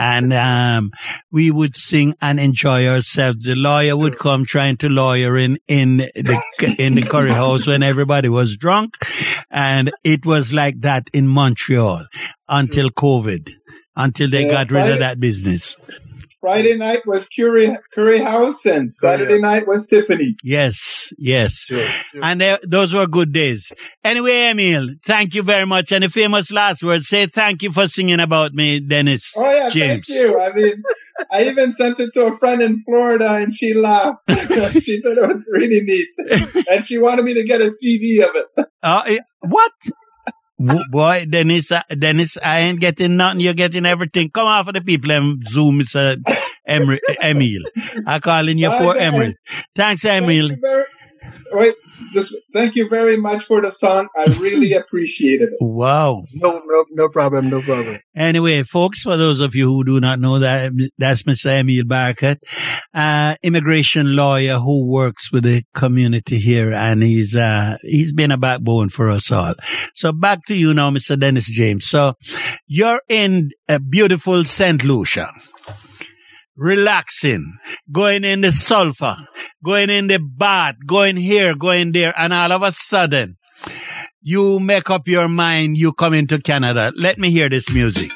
And 0.00 0.32
um, 0.32 0.90
we 1.30 1.50
would 1.50 1.76
sing 1.76 2.14
and 2.22 2.40
enjoy 2.40 2.88
ourselves. 2.88 3.44
The 3.44 3.54
lawyer 3.54 3.96
would 3.96 4.18
come 4.18 4.46
trying 4.46 4.78
to 4.78 4.88
lawyer 4.88 5.36
in 5.36 5.58
in 5.68 5.98
the 5.98 6.40
in 6.78 6.94
the 6.94 7.02
curry 7.02 7.32
house 7.32 7.66
when 7.66 7.82
everybody 7.82 8.30
was 8.30 8.56
drunk, 8.56 8.96
and 9.50 9.92
it 10.02 10.24
was 10.24 10.52
like 10.54 10.80
that 10.80 11.10
in 11.12 11.28
Montreal 11.28 12.06
until 12.48 12.88
COVID, 12.90 13.50
until 13.94 14.30
they 14.30 14.46
Yeah, 14.46 14.52
got 14.52 14.70
rid 14.70 14.90
of 14.90 14.98
that 15.00 15.20
business. 15.20 15.76
Friday 16.40 16.76
night 16.76 17.06
was 17.06 17.28
Curry 17.28 17.76
Curry 17.92 18.18
House, 18.18 18.64
and 18.64 18.92
Saturday 18.92 19.38
night 19.38 19.66
was 19.66 19.86
Tiffany. 19.86 20.36
Yes, 20.42 21.12
yes. 21.18 21.64
Sure, 21.68 21.84
sure. 21.84 22.20
And 22.24 22.40
they, 22.40 22.58
those 22.66 22.94
were 22.94 23.06
good 23.06 23.32
days. 23.32 23.70
Anyway, 24.02 24.48
Emil, 24.50 24.94
thank 25.04 25.34
you 25.34 25.42
very 25.42 25.66
much. 25.66 25.92
And 25.92 26.02
the 26.02 26.08
famous 26.08 26.50
last 26.50 26.82
word, 26.82 27.02
say 27.02 27.26
thank 27.26 27.62
you 27.62 27.72
for 27.72 27.86
singing 27.88 28.20
about 28.20 28.54
me, 28.54 28.80
Dennis. 28.80 29.34
Oh 29.36 29.50
yeah, 29.50 29.68
James. 29.68 30.08
thank 30.08 30.18
you. 30.18 30.40
I 30.40 30.52
mean, 30.52 30.82
I 31.30 31.44
even 31.44 31.72
sent 31.72 32.00
it 32.00 32.14
to 32.14 32.26
a 32.26 32.38
friend 32.38 32.62
in 32.62 32.82
Florida, 32.84 33.34
and 33.34 33.52
she 33.52 33.74
laughed. 33.74 34.18
she 34.72 34.98
said 34.98 35.18
it 35.18 35.28
was 35.28 35.48
really 35.52 35.80
neat, 35.82 36.64
and 36.70 36.84
she 36.84 36.98
wanted 36.98 37.24
me 37.24 37.34
to 37.34 37.44
get 37.44 37.60
a 37.60 37.70
CD 37.70 38.22
of 38.22 38.30
it. 38.34 38.66
Uh, 38.82 39.02
eh, 39.06 39.18
what? 39.40 39.72
Boy, 40.90 41.26
Dennis, 41.28 41.72
uh, 41.72 41.82
Dennis, 41.98 42.36
I 42.42 42.60
ain't 42.60 42.80
getting 42.80 43.16
nothing. 43.16 43.40
You're 43.40 43.54
getting 43.54 43.86
everything. 43.86 44.30
Come 44.30 44.46
off 44.46 44.68
of 44.68 44.74
the 44.74 44.82
people 44.82 45.10
and 45.10 45.42
Zoom, 45.46 45.80
Mr. 45.80 46.16
Emre, 46.68 46.98
Emil. 47.22 47.62
I 48.06 48.18
calling 48.18 48.58
you 48.58 48.68
poor. 48.68 48.94
Emil. 48.94 49.32
Thanks, 49.74 50.02
Thank 50.02 50.24
Emil. 50.24 50.56
very, 50.60 50.84
wait, 51.52 51.74
just 52.12 52.34
thank 52.52 52.76
you 52.76 52.88
very 52.88 53.16
much 53.16 53.44
for 53.44 53.60
the 53.60 53.70
song. 53.70 54.08
I 54.16 54.24
really 54.40 54.72
appreciated 54.80 55.50
it. 55.50 55.58
Wow. 55.60 56.24
No, 56.34 56.62
no, 56.64 56.84
no 56.90 57.08
problem, 57.08 57.50
no 57.50 57.62
problem. 57.62 58.00
Anyway, 58.14 58.62
folks, 58.62 59.02
for 59.02 59.16
those 59.16 59.40
of 59.40 59.54
you 59.54 59.66
who 59.66 59.84
do 59.84 60.00
not 60.00 60.18
know 60.18 60.38
that, 60.38 60.72
that's 60.98 61.22
Mr. 61.24 61.60
Emil 61.60 61.84
Barakat, 61.84 62.38
uh, 62.94 63.36
immigration 63.42 64.16
lawyer 64.16 64.58
who 64.58 64.86
works 64.86 65.32
with 65.32 65.44
the 65.44 65.62
community 65.74 66.38
here 66.38 66.72
and 66.72 67.02
he's, 67.02 67.36
uh, 67.36 67.76
he's 67.82 68.12
been 68.12 68.30
a 68.30 68.38
backbone 68.38 68.88
for 68.88 69.10
us 69.10 69.30
all. 69.30 69.54
So 69.94 70.12
back 70.12 70.40
to 70.48 70.54
you 70.54 70.74
now, 70.74 70.90
Mr. 70.90 71.18
Dennis 71.18 71.50
James. 71.50 71.86
So 71.86 72.14
you're 72.66 73.00
in 73.08 73.50
a 73.68 73.78
beautiful 73.78 74.44
St. 74.44 74.84
Lucia. 74.84 75.30
Relaxing, 76.56 77.54
going 77.90 78.24
in 78.24 78.40
the 78.42 78.52
sulfur, 78.52 79.16
going 79.64 79.88
in 79.88 80.08
the 80.08 80.18
bath, 80.18 80.74
going 80.84 81.16
here, 81.16 81.54
going 81.54 81.92
there, 81.92 82.12
and 82.18 82.32
all 82.32 82.52
of 82.52 82.62
a 82.62 82.72
sudden, 82.72 83.36
you 84.20 84.58
make 84.58 84.90
up 84.90 85.08
your 85.08 85.28
mind, 85.28 85.78
you 85.78 85.92
come 85.92 86.12
into 86.12 86.38
Canada. 86.38 86.92
Let 86.96 87.18
me 87.18 87.30
hear 87.30 87.48
this 87.48 87.72
music. 87.72 88.10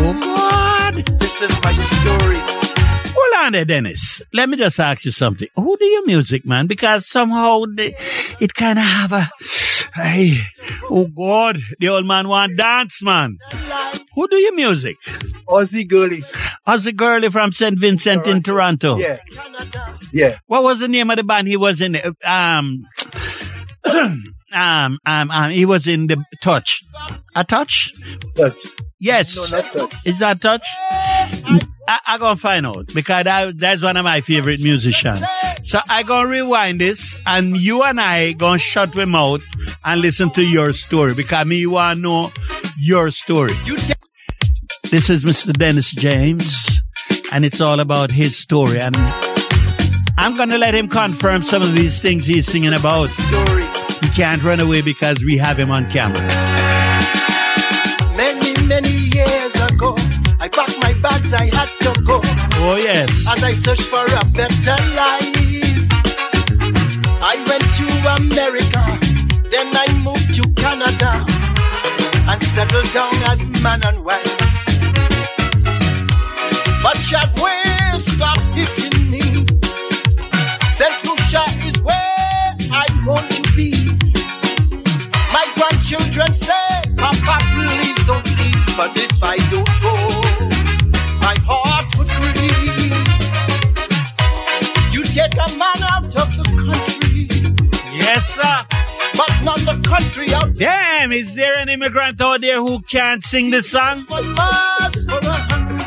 What? 0.00 0.94
This 1.18 1.42
is 1.42 1.62
my 1.62 1.74
story. 1.74 2.38
Hold 3.14 3.46
on 3.46 3.52
there, 3.52 3.64
Dennis. 3.66 4.22
Let 4.32 4.48
me 4.48 4.56
just 4.56 4.80
ask 4.80 5.04
you 5.04 5.10
something. 5.10 5.48
Who 5.56 5.76
do 5.76 5.84
your 5.84 6.06
music, 6.06 6.46
man? 6.46 6.66
Because 6.66 7.06
somehow 7.06 7.64
they, 7.74 7.94
it 8.40 8.54
kind 8.54 8.78
of 8.78 8.84
have 8.84 9.12
a, 9.12 9.28
hey, 9.94 10.36
oh 10.90 11.06
God, 11.06 11.58
the 11.78 11.88
old 11.88 12.06
man 12.06 12.28
want 12.28 12.56
dance, 12.56 13.02
man. 13.02 13.38
Who 14.14 14.28
do 14.28 14.36
your 14.36 14.54
music? 14.54 14.96
Ozzy 15.48 15.86
Gurley. 15.86 16.24
How's 16.64 16.84
the 16.84 16.92
Gurley 16.92 17.30
from 17.30 17.52
St. 17.52 17.78
Vincent 17.78 18.26
in 18.26 18.42
Toronto? 18.42 18.96
Yeah, 18.96 19.18
yeah. 20.12 20.38
What 20.46 20.62
was 20.62 20.80
the 20.80 20.88
name 20.88 21.10
of 21.10 21.16
the 21.16 21.24
band 21.24 21.48
he 21.48 21.56
was 21.56 21.80
in? 21.80 21.96
Um, 22.24 22.86
um, 23.84 24.24
um, 24.52 24.98
um, 25.30 25.50
he 25.50 25.66
was 25.66 25.86
in 25.86 26.06
the 26.06 26.24
Touch. 26.40 26.82
A 27.34 27.44
Touch? 27.44 27.92
Touch. 28.34 28.54
Yes. 28.98 29.36
No, 29.36 29.58
not 29.58 29.72
touch. 29.72 29.94
Is 30.06 30.20
that 30.20 30.40
Touch? 30.40 30.64
I, 31.86 32.00
I 32.06 32.18
gonna 32.18 32.36
find 32.36 32.66
out 32.66 32.86
because 32.94 33.24
that, 33.24 33.58
that's 33.58 33.82
one 33.82 33.96
of 33.96 34.04
my 34.04 34.20
favorite 34.22 34.60
musicians. 34.60 35.22
So 35.64 35.80
I 35.88 36.02
gonna 36.02 36.28
rewind 36.28 36.82
this 36.82 37.16
and 37.26 37.56
you 37.56 37.82
and 37.82 37.98
I 37.98 38.32
gonna 38.32 38.58
shut 38.58 38.94
them 38.94 39.14
out 39.14 39.40
and 39.82 39.98
listen 40.02 40.30
to 40.32 40.42
your 40.42 40.74
story 40.74 41.14
because 41.14 41.46
me 41.46 41.64
wanna 41.64 42.00
know 42.00 42.32
your 42.78 43.10
story. 43.10 43.54
This 44.90 45.08
is 45.08 45.24
Mr. 45.24 45.56
Dennis 45.56 45.90
James 45.90 46.82
and 47.32 47.46
it's 47.46 47.62
all 47.62 47.80
about 47.80 48.10
his 48.10 48.36
story 48.36 48.78
and 48.78 48.94
I'm 50.18 50.36
gonna 50.36 50.58
let 50.58 50.74
him 50.74 50.86
confirm 50.86 51.42
some 51.42 51.62
of 51.62 51.74
these 51.74 52.02
things 52.02 52.26
he's 52.26 52.46
singing 52.46 52.74
about. 52.74 53.08
story. 53.08 53.64
He 54.02 54.10
can't 54.10 54.42
run 54.42 54.60
away 54.60 54.82
because 54.82 55.24
we 55.24 55.38
have 55.38 55.58
him 55.58 55.70
on 55.70 55.90
camera. 55.90 56.20
Many, 58.14 58.52
many 58.66 58.90
years 58.90 59.54
ago, 59.62 59.96
I 60.38 60.48
packed 60.48 60.78
my 60.82 60.92
bags, 61.00 61.32
I 61.32 61.46
had 61.46 61.68
to 61.80 62.02
go. 62.02 62.20
Oh 62.66 62.76
yes. 62.76 63.08
As 63.26 63.42
I 63.42 63.54
searched 63.54 63.88
for 63.88 64.04
a 64.20 64.24
better 64.26 64.76
life, 64.94 65.53
I 67.26 67.36
went 67.48 67.64
to 67.80 67.86
America, 68.20 68.84
then 69.50 69.68
I 69.74 69.86
moved 70.04 70.34
to 70.36 70.44
Canada 70.60 71.24
and 72.30 72.42
settled 72.42 72.92
down 72.92 73.14
as 73.24 73.40
man 73.62 73.82
and 73.84 74.04
wife. 74.04 74.36
But 76.82 76.96
shockwave 77.08 78.00
started 78.00 78.46
hitting 78.52 79.10
me. 79.10 79.46
Lucia 81.34 81.44
is 81.66 81.80
where 81.82 82.56
I 82.72 82.86
want 83.06 83.28
to 83.32 83.42
be. 83.56 83.72
My 85.32 85.46
grandchildren 85.56 86.32
say, 86.32 86.82
Papa, 86.96 87.36
please 87.54 87.98
don't 88.06 88.26
leave. 88.38 88.76
But 88.76 88.96
if 88.96 89.22
I 89.22 89.36
don't 89.50 89.83
the 99.64 99.82
country 99.86 100.32
out 100.34 100.54
Damn, 100.54 101.12
is 101.12 101.34
there 101.34 101.56
an 101.58 101.68
immigrant 101.68 102.20
out 102.20 102.40
there 102.40 102.58
who 102.58 102.80
can't 102.82 103.22
sing 103.22 103.50
the 103.50 103.62
song? 103.62 104.04
for 104.04 104.22
miles 104.22 105.04
for 105.06 105.18
a 105.18 105.32
hundred 105.32 105.80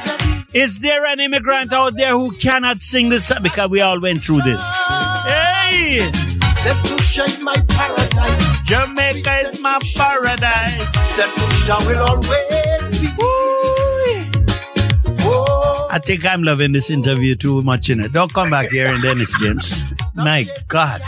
years. 0.53 0.53
Is 0.53 0.79
there 0.79 1.05
an 1.05 1.19
immigrant 1.19 1.72
out 1.74 1.96
there 1.98 2.12
who 2.12 2.31
cannot 2.31 2.79
sing 2.79 3.10
the 3.10 3.19
song? 3.19 3.39
Because 3.43 3.69
we 3.69 3.81
all 3.81 4.00
went 4.00 4.24
through 4.24 4.41
this. 4.41 4.62
Hey! 5.27 6.00
St. 6.63 6.91
Lucia 6.91 7.24
is 7.24 7.41
my 7.43 7.55
paradise. 7.67 8.63
Jamaica 8.65 9.50
is 9.50 9.62
my 9.62 9.79
paradise. 9.96 10.93
St. 11.15 11.29
Lucia 11.38 11.77
will 11.88 12.03
always 12.07 13.01
be. 13.01 13.07
Oh. 15.29 15.88
I 15.91 16.00
think 16.00 16.25
I'm 16.25 16.43
loving 16.43 16.72
this 16.72 16.89
interview 16.89 17.36
too 17.36 17.62
much 17.63 17.89
in 17.89 18.00
it. 18.00 18.12
Don't 18.13 18.34
come 18.34 18.50
back 18.50 18.69
here 18.69 18.88
and 18.91 19.01
Dennis 19.01 19.34
James. 19.39 19.84
My 20.15 20.46
God. 20.67 21.01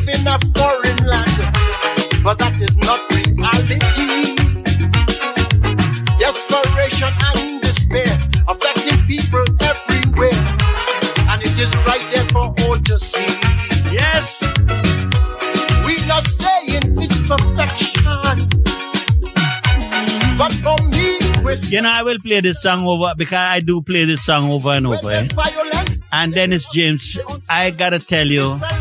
Live 0.00 0.08
in 0.20 0.26
a 0.26 0.38
foreign 0.56 1.06
land. 1.06 1.30
But 2.22 2.38
that 2.38 2.54
is 2.60 2.76
not 2.78 3.00
reality. 3.10 3.78
Desperation 6.18 7.12
and 7.32 7.60
despair 7.62 8.12
affecting 8.48 9.04
people 9.06 9.44
everywhere. 9.60 10.40
And 11.30 11.40
it 11.42 11.58
is 11.58 11.74
right 11.86 12.04
there 12.12 12.24
for 12.30 12.54
all 12.64 12.76
to 12.76 12.98
see. 12.98 13.40
Yes! 13.92 14.40
we're 15.84 16.06
not 16.06 16.26
saying 16.26 16.98
it's 17.00 17.26
perfection. 17.28 18.04
But 20.38 20.52
for 20.52 20.76
me, 20.88 21.18
You 21.70 21.82
know, 21.82 21.90
I 21.90 22.02
will 22.02 22.18
play 22.20 22.40
this 22.40 22.62
song 22.62 22.86
over 22.86 23.12
because 23.16 23.34
I 23.38 23.60
do 23.60 23.82
play 23.82 24.04
this 24.04 24.24
song 24.24 24.50
over 24.50 24.70
and 24.70 24.86
over. 24.86 25.10
eh? 25.10 25.26
And 26.12 26.34
Dennis 26.34 26.68
James, 26.72 27.18
I 27.48 27.70
gotta 27.70 27.98
tell 27.98 28.26
you, 28.26 28.54
it's 28.54 28.62
a 28.62 28.64
lesson 28.64 28.79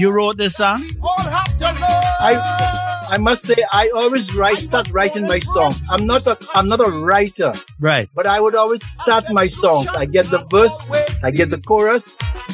you 0.00 0.10
wrote 0.10 0.36
this 0.38 0.54
song? 0.62 0.80
we 0.82 0.98
all 1.02 1.30
have 1.36 1.52
to 1.58 1.64
learn. 1.66 2.04
I 2.30 2.32
I 3.14 3.18
must 3.18 3.42
say 3.42 3.56
I 3.72 3.90
always 4.00 4.26
write 4.38 4.58
start 4.58 4.86
writing 4.96 5.26
my 5.26 5.40
song. 5.54 5.74
I'm 5.90 6.04
not 6.06 6.26
a 6.32 6.36
I'm 6.54 6.68
not 6.72 6.80
a 6.80 6.90
writer, 7.06 7.52
Right. 7.80 8.08
but 8.14 8.26
I 8.26 8.38
would 8.40 8.54
always 8.54 8.82
start 9.02 9.24
my 9.40 9.46
song. 9.48 9.88
I 10.02 10.04
get 10.16 10.26
the 10.34 10.42
verse, 10.56 10.78
I 11.24 11.30
get 11.38 11.50
the 11.50 11.60
chorus, 11.70 12.04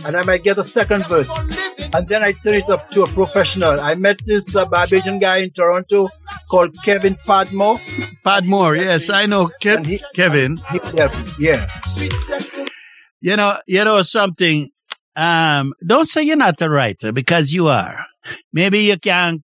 and 0.05 0.17
I 0.17 0.23
might 0.29 0.43
get 0.49 0.57
a 0.59 0.65
second 0.65 1.07
verse. 1.09 1.33
And 1.95 2.09
then 2.09 2.23
I 2.29 2.33
turn 2.33 2.55
it 2.63 2.69
up 2.69 2.91
to 2.93 3.05
a 3.05 3.07
professional. 3.21 3.79
I 3.81 3.95
met 3.95 4.19
this 4.27 4.57
uh, 4.57 4.65
Barbadian 4.65 5.19
guy 5.21 5.37
in 5.45 5.51
Toronto 5.53 6.09
called 6.51 6.75
Kevin 6.85 7.15
Padmore. 7.27 7.79
Padmore, 8.25 8.77
yes, 8.77 9.09
I 9.11 9.27
know 9.27 9.51
Kev- 9.63 9.87
he- 9.87 10.03
Kevin. 10.15 10.57
He 10.73 10.79
helps, 10.97 11.39
yeah. 11.39 11.69
You 13.21 13.37
know, 13.37 13.59
you 13.67 13.85
know 13.85 14.03
something. 14.03 14.71
Um, 15.17 15.73
don't 15.85 16.09
say 16.09 16.23
you're 16.23 16.37
not 16.37 16.61
a 16.61 16.69
writer 16.69 17.11
because 17.13 17.53
you 17.53 17.69
are. 17.69 18.05
Maybe 18.53 18.81
you 18.81 18.99
can. 18.99 19.43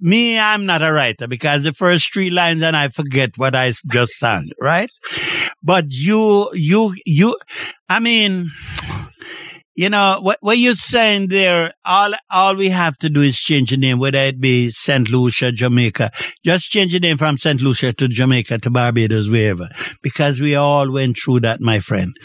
Me, 0.00 0.38
I'm 0.38 0.66
not 0.66 0.82
a 0.82 0.92
writer 0.92 1.26
because 1.26 1.62
the 1.62 1.72
first 1.72 2.12
three 2.12 2.28
lines 2.28 2.62
and 2.62 2.76
I 2.76 2.88
forget 2.88 3.38
what 3.38 3.54
I 3.54 3.72
just 3.90 4.12
sang, 4.14 4.50
right? 4.60 4.90
But 5.62 5.86
you, 5.88 6.50
you, 6.52 6.94
you. 7.06 7.36
I 7.88 8.00
mean, 8.00 8.50
You 9.76 9.90
know 9.90 10.20
what? 10.22 10.38
What 10.40 10.58
you're 10.58 10.76
saying 10.76 11.28
there? 11.28 11.72
All 11.84 12.12
all 12.30 12.54
we 12.54 12.68
have 12.70 12.96
to 12.98 13.08
do 13.10 13.22
is 13.22 13.36
change 13.36 13.70
the 13.70 13.76
name, 13.76 13.98
whether 13.98 14.18
it 14.18 14.40
be 14.40 14.70
Saint 14.70 15.10
Lucia, 15.10 15.50
Jamaica. 15.50 16.12
Just 16.44 16.70
change 16.70 16.92
the 16.92 17.00
name 17.00 17.18
from 17.18 17.38
Saint 17.38 17.60
Lucia 17.60 17.92
to 17.94 18.06
Jamaica 18.06 18.58
to 18.58 18.70
Barbados, 18.70 19.28
wherever, 19.28 19.68
because 20.00 20.40
we 20.40 20.54
all 20.54 20.92
went 20.92 21.18
through 21.18 21.40
that, 21.40 21.60
my 21.60 21.80
friend. 21.80 22.16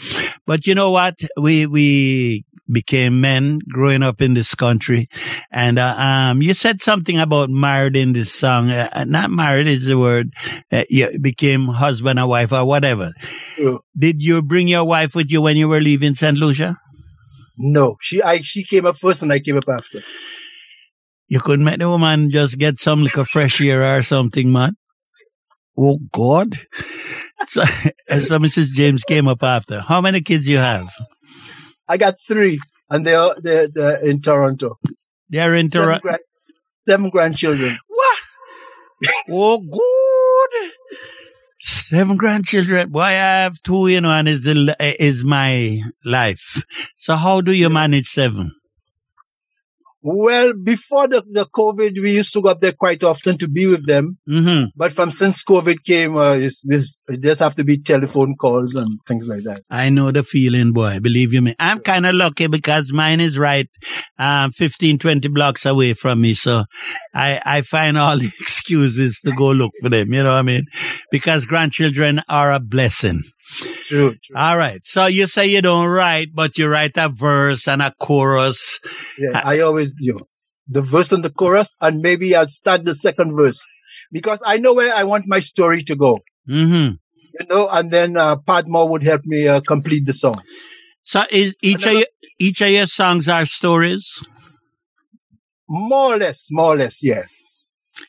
But 0.46 0.68
you 0.68 0.76
know 0.76 0.92
what? 0.92 1.18
We 1.36 1.66
we 1.66 2.44
became 2.70 3.20
men 3.20 3.58
growing 3.68 4.02
up 4.02 4.20
in 4.20 4.34
this 4.34 4.54
country, 4.54 5.08
and 5.50 5.78
uh, 5.78 5.94
um, 5.96 6.42
you 6.42 6.54
said 6.54 6.80
something 6.80 7.18
about 7.18 7.50
married 7.50 7.96
in 7.96 8.12
this 8.12 8.32
song. 8.32 8.70
Uh, 8.70 9.04
not 9.06 9.30
married 9.30 9.68
is 9.68 9.86
the 9.86 9.98
word. 9.98 10.32
Uh, 10.70 10.84
you 10.88 11.18
became 11.20 11.66
husband 11.66 12.18
and 12.18 12.28
wife 12.28 12.52
or 12.52 12.64
whatever. 12.64 13.12
True. 13.56 13.80
Did 13.98 14.22
you 14.22 14.42
bring 14.42 14.68
your 14.68 14.84
wife 14.84 15.14
with 15.14 15.30
you 15.30 15.40
when 15.40 15.56
you 15.56 15.68
were 15.68 15.80
leaving 15.80 16.14
Saint 16.14 16.36
Lucia? 16.36 16.76
No, 17.56 17.96
she 18.00 18.22
I 18.22 18.40
she 18.40 18.64
came 18.64 18.86
up 18.86 18.96
first 18.98 19.22
and 19.22 19.32
I 19.32 19.40
came 19.40 19.56
up 19.56 19.68
after. 19.68 20.02
You 21.28 21.40
couldn't 21.40 21.64
make 21.64 21.78
the 21.78 21.88
woman 21.88 22.30
just 22.30 22.58
get 22.58 22.80
some 22.80 23.02
like 23.02 23.16
a 23.16 23.24
fresh 23.24 23.60
air 23.60 23.96
or 23.96 24.02
something, 24.02 24.50
man. 24.50 24.76
Oh 25.76 25.98
God! 26.12 26.58
So, 27.46 27.64
so 28.08 28.38
Mrs. 28.38 28.68
James 28.74 29.02
came 29.04 29.26
up 29.28 29.42
after. 29.42 29.80
How 29.80 30.00
many 30.00 30.20
kids 30.20 30.48
you 30.48 30.58
have? 30.58 30.88
I 31.90 31.96
got 31.96 32.20
three, 32.20 32.60
and 32.88 33.04
they 33.04 33.14
are 33.16 33.34
they're, 33.40 33.66
they're 33.66 33.96
in 33.96 34.22
Toronto. 34.22 34.78
They're 35.28 35.56
in 35.56 35.68
Seven, 35.68 35.86
Toronto. 35.86 36.02
grand, 36.02 36.20
seven 36.86 37.10
grandchildren. 37.10 37.78
What? 37.88 38.18
oh 39.28 39.58
good. 39.58 40.70
Seven 41.58 42.16
grandchildren. 42.16 42.90
Boy, 42.90 43.00
I 43.00 43.42
have 43.42 43.60
two, 43.62 43.88
you 43.88 44.00
know, 44.00 44.12
and 44.12 44.28
is 44.28 44.44
the 44.44 44.76
is 45.02 45.24
my 45.24 45.82
life. 46.04 46.62
So 46.94 47.16
how 47.16 47.40
do 47.40 47.52
you 47.52 47.68
manage 47.68 48.06
seven? 48.06 48.52
Well, 50.02 50.54
before 50.54 51.08
the, 51.08 51.22
the 51.30 51.46
COVID, 51.46 52.00
we 52.00 52.12
used 52.12 52.32
to 52.32 52.40
go 52.40 52.50
up 52.50 52.60
there 52.60 52.72
quite 52.72 53.02
often 53.02 53.36
to 53.38 53.48
be 53.48 53.66
with 53.66 53.86
them. 53.86 54.18
Mm-hmm. 54.28 54.70
But 54.74 54.92
from 54.92 55.12
since 55.12 55.44
COVID 55.44 55.84
came, 55.84 56.16
uh, 56.16 56.32
it's, 56.32 56.64
it's, 56.66 56.96
it 57.08 57.20
just 57.22 57.40
have 57.40 57.54
to 57.56 57.64
be 57.64 57.78
telephone 57.78 58.34
calls 58.36 58.74
and 58.74 58.98
things 59.06 59.28
like 59.28 59.44
that. 59.44 59.62
I 59.68 59.90
know 59.90 60.10
the 60.10 60.22
feeling, 60.22 60.72
boy. 60.72 61.00
Believe 61.00 61.34
you 61.34 61.42
me. 61.42 61.54
I'm 61.58 61.80
kind 61.80 62.06
of 62.06 62.14
lucky 62.14 62.46
because 62.46 62.92
mine 62.92 63.20
is 63.20 63.38
right 63.38 63.68
um, 64.18 64.52
15, 64.52 64.98
20 64.98 65.28
blocks 65.28 65.66
away 65.66 65.92
from 65.92 66.22
me. 66.22 66.32
So 66.32 66.64
I, 67.14 67.40
I 67.44 67.62
find 67.62 67.98
all 67.98 68.18
the 68.18 68.30
excuses 68.40 69.20
to 69.24 69.32
go 69.32 69.50
look 69.50 69.72
for 69.82 69.90
them. 69.90 70.14
You 70.14 70.22
know 70.22 70.32
what 70.32 70.38
I 70.38 70.42
mean? 70.42 70.64
Because 71.10 71.44
grandchildren 71.44 72.22
are 72.28 72.52
a 72.52 72.60
blessing. 72.60 73.22
True. 73.86 74.14
true. 74.22 74.36
All 74.36 74.56
right. 74.56 74.80
So 74.84 75.06
you 75.06 75.26
say 75.26 75.46
you 75.46 75.60
don't 75.62 75.88
write, 75.88 76.28
but 76.34 76.56
you 76.58 76.68
write 76.68 76.96
a 76.96 77.08
verse 77.08 77.66
and 77.66 77.82
a 77.82 77.92
chorus. 77.98 78.78
Yeah, 79.18 79.40
I 79.44 79.60
always 79.60 79.92
do 79.92 80.20
the 80.68 80.82
verse 80.82 81.10
and 81.12 81.24
the 81.24 81.30
chorus, 81.30 81.74
and 81.80 82.00
maybe 82.00 82.34
I'll 82.36 82.48
start 82.48 82.84
the 82.84 82.94
second 82.94 83.36
verse 83.36 83.66
because 84.12 84.40
I 84.46 84.58
know 84.58 84.72
where 84.74 84.94
I 84.94 85.04
want 85.04 85.24
my 85.26 85.40
story 85.40 85.82
to 85.84 85.96
go. 85.96 86.20
Mm-hmm. 86.48 86.94
You 87.38 87.46
know, 87.48 87.68
and 87.68 87.90
then 87.90 88.16
uh, 88.16 88.36
Padmore 88.36 88.88
would 88.88 89.02
help 89.02 89.22
me 89.24 89.48
uh, 89.48 89.60
complete 89.60 90.06
the 90.06 90.12
song. 90.12 90.40
So 91.02 91.24
is 91.30 91.56
each 91.62 91.86
of 91.86 91.92
your, 91.94 92.06
each 92.38 92.60
of 92.60 92.68
your 92.70 92.86
songs 92.86 93.28
are 93.28 93.44
stories? 93.44 94.22
More 95.68 96.14
or 96.14 96.18
less, 96.18 96.48
more 96.50 96.74
or 96.74 96.76
less, 96.76 97.02
yeah. 97.02 97.24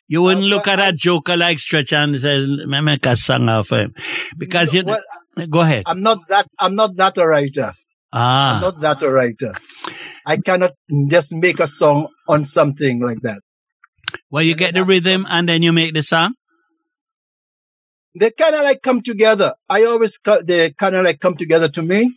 You 0.07 0.21
wouldn't 0.21 0.45
Uh, 0.45 0.49
look 0.49 0.67
at 0.67 0.79
a 0.79 0.93
joker 0.93 1.35
like 1.35 1.59
Stretch 1.59 1.93
and 1.93 2.19
say, 2.19 2.37
"Let 2.37 2.67
me 2.67 2.81
make 2.81 3.05
a 3.05 3.15
song 3.15 3.49
off 3.49 3.71
him," 3.71 3.93
because 4.37 4.73
you. 4.73 4.83
well, 4.85 5.01
go 5.49 5.61
ahead. 5.61 5.83
I'm 5.85 6.01
not 6.01 6.27
that. 6.29 6.47
I'm 6.59 6.75
not 6.75 6.95
that 6.97 7.17
a 7.17 7.27
writer. 7.27 7.73
ah, 8.13 8.55
I'm 8.55 8.61
not 8.61 8.79
that 8.81 9.01
a 9.01 9.11
writer. 9.11 9.53
I 10.25 10.37
cannot 10.37 10.71
just 11.07 11.33
make 11.33 11.59
a 11.59 11.67
song 11.67 12.07
on 12.27 12.45
something 12.45 12.99
like 12.99 13.21
that. 13.21 13.39
well, 14.29 14.43
you 14.43 14.55
get 14.55 14.73
the 14.75 14.83
rhythm 14.83 15.25
and 15.29 15.47
then 15.49 15.63
you 15.63 15.71
make 15.73 15.93
the 15.93 16.03
song. 16.03 16.33
They 18.19 18.29
kind 18.31 18.55
of 18.55 18.63
like 18.63 18.81
come 18.81 19.01
together. 19.01 19.53
I 19.69 19.85
always 19.85 20.17
co- 20.17 20.41
they 20.43 20.71
kind 20.71 20.95
of 20.95 21.05
like 21.05 21.19
come 21.21 21.37
together 21.37 21.69
to 21.69 21.81
me. 21.81 22.13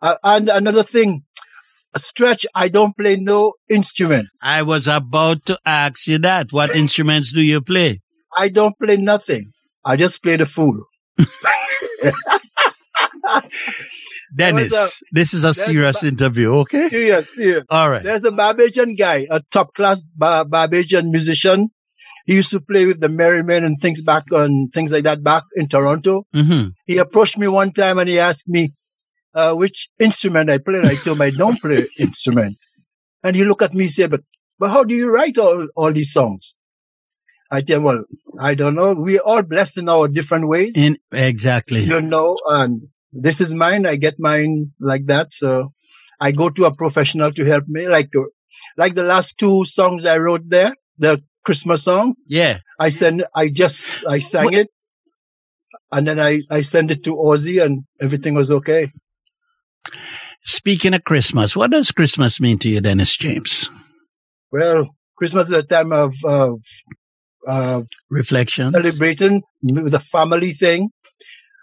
Uh, 0.00 0.16
and 0.24 0.48
another 0.48 0.82
thing, 0.82 1.24
a 1.92 2.00
stretch. 2.00 2.46
I 2.54 2.68
don't 2.68 2.96
play 2.96 3.16
no 3.16 3.52
instrument. 3.68 4.28
I 4.40 4.62
was 4.62 4.88
about 4.88 5.44
to 5.46 5.58
ask 5.66 6.06
you 6.06 6.18
that. 6.18 6.52
What 6.52 6.74
instruments 6.74 7.32
do 7.32 7.42
you 7.42 7.60
play? 7.60 8.00
I 8.36 8.48
don't 8.48 8.78
play 8.78 8.96
nothing. 8.96 9.52
I 9.84 9.96
just 9.96 10.22
play 10.22 10.36
the 10.36 10.46
fool. 10.46 10.84
Dennis, 14.34 15.02
this 15.12 15.34
is 15.34 15.44
a 15.44 15.52
serious 15.52 16.02
interview, 16.02 16.54
okay? 16.60 16.88
Serious, 16.88 17.34
serious. 17.34 17.64
All 17.68 17.90
right. 17.90 18.02
There's 18.02 18.24
a 18.24 18.32
Barbadian 18.32 18.94
guy, 18.94 19.26
a 19.30 19.42
top 19.50 19.74
class 19.74 20.02
Bar- 20.02 20.44
Barbadian 20.44 21.10
musician. 21.10 21.70
He 22.26 22.34
used 22.34 22.50
to 22.50 22.60
play 22.60 22.86
with 22.86 23.00
the 23.00 23.08
Merrymen 23.08 23.64
and 23.64 23.80
things 23.80 24.00
back 24.02 24.30
on 24.32 24.68
things 24.72 24.92
like 24.92 25.04
that 25.04 25.24
back 25.24 25.44
in 25.56 25.68
Toronto. 25.68 26.26
Mm-hmm. 26.34 26.68
He 26.86 26.98
approached 26.98 27.38
me 27.38 27.48
one 27.48 27.72
time 27.72 27.98
and 27.98 28.08
he 28.08 28.18
asked 28.20 28.48
me 28.48 28.72
uh, 29.34 29.54
which 29.54 29.88
instrument 29.98 30.50
I 30.50 30.58
play. 30.58 30.78
And 30.78 30.86
I 30.86 30.94
told 30.94 31.16
him 31.16 31.22
I 31.22 31.30
don't 31.30 31.60
play 31.60 31.88
instrument. 31.98 32.58
And 33.24 33.34
he 33.34 33.44
looked 33.44 33.62
at 33.62 33.74
me 33.74 33.84
and 33.84 33.92
said, 33.92 34.10
but, 34.10 34.20
but 34.58 34.70
how 34.70 34.84
do 34.84 34.94
you 34.94 35.10
write 35.10 35.38
all, 35.38 35.66
all 35.74 35.92
these 35.92 36.12
songs? 36.12 36.54
I 37.50 37.62
tell 37.62 37.80
well, 37.80 38.04
I 38.38 38.54
don't 38.54 38.74
know. 38.76 38.94
We're 38.94 39.20
all 39.20 39.42
blessed 39.42 39.78
in 39.78 39.88
our 39.88 40.06
different 40.08 40.46
ways, 40.48 40.74
In 40.76 40.98
exactly. 41.12 41.82
you 41.82 42.00
know, 42.00 42.36
and 42.46 42.82
this 43.12 43.40
is 43.40 43.52
mine. 43.52 43.86
I 43.86 43.96
get 43.96 44.20
mine 44.20 44.72
like 44.78 45.06
that. 45.06 45.32
So 45.32 45.72
I 46.20 46.30
go 46.32 46.48
to 46.50 46.64
a 46.66 46.74
professional 46.74 47.32
to 47.32 47.44
help 47.44 47.64
me. 47.66 47.88
Like, 47.88 48.10
like 48.76 48.94
the 48.94 49.02
last 49.02 49.36
two 49.38 49.64
songs 49.64 50.04
I 50.04 50.18
wrote 50.18 50.48
there, 50.48 50.74
the 50.98 51.22
Christmas 51.44 51.82
song, 51.82 52.14
Yeah. 52.26 52.58
I 52.78 52.90
send, 52.90 53.24
I 53.34 53.48
just, 53.48 54.06
I 54.06 54.20
sang 54.20 54.52
it. 54.52 54.68
And 55.90 56.06
then 56.06 56.20
I, 56.20 56.42
I 56.50 56.62
sent 56.62 56.92
it 56.92 57.02
to 57.04 57.16
Ozzy 57.16 57.60
and 57.64 57.82
everything 58.00 58.34
was 58.34 58.50
okay. 58.52 58.92
Speaking 60.44 60.94
of 60.94 61.02
Christmas, 61.04 61.56
what 61.56 61.72
does 61.72 61.90
Christmas 61.90 62.40
mean 62.40 62.58
to 62.60 62.68
you, 62.68 62.80
Dennis 62.80 63.16
James? 63.16 63.68
Well, 64.52 64.94
Christmas 65.16 65.48
is 65.48 65.54
a 65.54 65.62
time 65.62 65.92
of, 65.92 66.14
of, 66.24 66.60
uh, 67.46 67.82
Reflections. 68.10 68.70
celebrating 68.72 69.42
the 69.62 70.00
family 70.00 70.52
thing. 70.52 70.90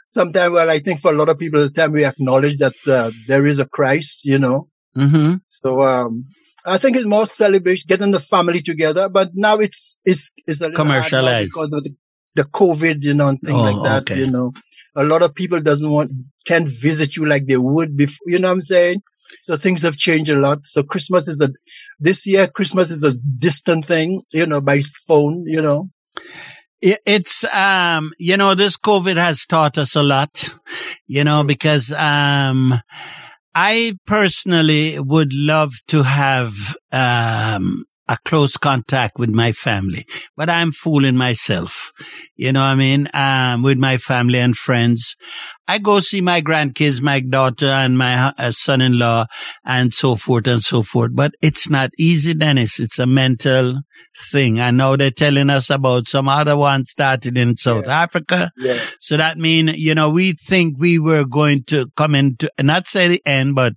Sometimes, 0.09 0.53
well, 0.53 0.69
I 0.69 0.79
think 0.79 0.99
for 1.01 1.11
a 1.11 1.15
lot 1.15 1.29
of 1.29 1.37
people, 1.37 1.59
the 1.59 1.69
time 1.69 1.91
we 1.91 2.05
acknowledge 2.05 2.57
that 2.57 2.73
uh, 2.87 3.11
there 3.27 3.45
is 3.45 3.59
a 3.59 3.65
Christ, 3.65 4.21
you 4.23 4.39
know. 4.39 4.69
Mm-hmm. 4.97 5.35
So, 5.47 5.81
um, 5.83 6.25
I 6.65 6.77
think 6.77 6.95
it's 6.97 7.05
more 7.05 7.27
celebration, 7.27 7.85
getting 7.87 8.11
the 8.11 8.19
family 8.19 8.61
together. 8.61 9.09
But 9.09 9.31
now 9.35 9.57
it's 9.57 9.99
it's 10.05 10.31
it's 10.47 10.59
a 10.61 10.69
little 10.69 10.77
hard 10.85 10.87
now 10.87 10.93
Commercialized. 11.01 11.49
because 11.53 11.69
of 11.73 11.83
the, 11.83 11.95
the 12.35 12.43
COVID, 12.45 13.03
you 13.03 13.13
know, 13.13 13.27
and 13.27 13.39
things 13.41 13.53
Oh, 13.55 13.61
like 13.61 13.83
that. 13.83 14.11
okay. 14.11 14.21
You 14.21 14.31
know, 14.31 14.53
a 14.95 15.03
lot 15.03 15.21
of 15.23 15.35
people 15.35 15.59
doesn't 15.61 15.89
want 15.89 16.11
can't 16.45 16.67
visit 16.67 17.15
you 17.15 17.25
like 17.25 17.45
they 17.45 17.57
would 17.57 17.95
before. 17.95 18.17
You 18.25 18.39
know 18.39 18.47
what 18.47 18.53
I'm 18.55 18.61
saying? 18.63 19.01
So 19.43 19.57
things 19.57 19.81
have 19.83 19.97
changed 19.97 20.29
a 20.31 20.39
lot. 20.39 20.65
So 20.65 20.83
Christmas 20.83 21.27
is 21.27 21.41
a 21.41 21.49
this 21.99 22.25
year 22.27 22.47
Christmas 22.47 22.91
is 22.91 23.03
a 23.03 23.13
distant 23.37 23.85
thing, 23.85 24.21
you 24.31 24.45
know, 24.45 24.61
by 24.61 24.81
phone. 25.07 25.43
You 25.47 25.61
know, 25.61 25.89
It's 26.79 27.43
um, 27.45 28.11
you 28.19 28.37
know, 28.37 28.53
this 28.53 28.77
COVID 28.77 29.17
has 29.17 29.45
taught 29.45 29.77
us 29.79 29.95
a 29.95 30.03
lot, 30.03 30.49
you 31.07 31.23
know, 31.23 31.43
because 31.43 31.91
um, 31.91 32.79
I 33.55 33.97
personally 34.05 34.99
would 34.99 35.33
love 35.33 35.73
to 35.87 36.03
have 36.03 36.53
um 36.91 37.85
a 38.09 38.17
close 38.23 38.55
contact 38.55 39.19
with 39.19 39.29
my 39.29 39.51
family, 39.51 40.05
but 40.37 40.49
I'm 40.49 40.71
fooling 40.71 41.17
myself. 41.17 41.91
You 42.37 42.53
know 42.53 42.61
what 42.61 42.67
I 42.67 42.75
mean? 42.75 43.09
Um, 43.13 43.63
with 43.63 43.77
my 43.77 43.97
family 43.97 44.39
and 44.39 44.55
friends. 44.55 45.17
I 45.67 45.79
go 45.79 45.99
see 45.99 46.21
my 46.21 46.41
grandkids, 46.41 47.01
my 47.01 47.19
daughter 47.19 47.67
and 47.67 47.97
my 47.97 48.33
uh, 48.37 48.51
son-in-law 48.51 49.25
and 49.65 49.93
so 49.93 50.15
forth 50.15 50.47
and 50.47 50.61
so 50.61 50.81
forth. 50.81 51.11
But 51.13 51.33
it's 51.41 51.69
not 51.69 51.91
easy, 51.97 52.33
Dennis. 52.33 52.79
It's 52.79 52.99
a 52.99 53.05
mental 53.05 53.81
thing. 54.31 54.59
I 54.59 54.71
know 54.71 54.95
they're 54.95 55.11
telling 55.11 55.49
us 55.49 55.69
about 55.69 56.07
some 56.07 56.29
other 56.29 56.57
one 56.57 56.85
started 56.85 57.37
in 57.37 57.55
South 57.55 57.87
Africa. 57.87 58.51
yeah, 58.57 58.79
So 58.99 59.17
that 59.17 59.37
mean, 59.37 59.67
you 59.67 59.93
know, 59.93 60.09
we 60.09 60.33
think 60.33 60.79
we 60.79 60.99
were 60.99 61.25
going 61.25 61.63
to 61.65 61.87
come 61.95 62.15
into, 62.15 62.49
not 62.61 62.87
say 62.87 63.07
the 63.07 63.21
end, 63.25 63.55
but, 63.55 63.73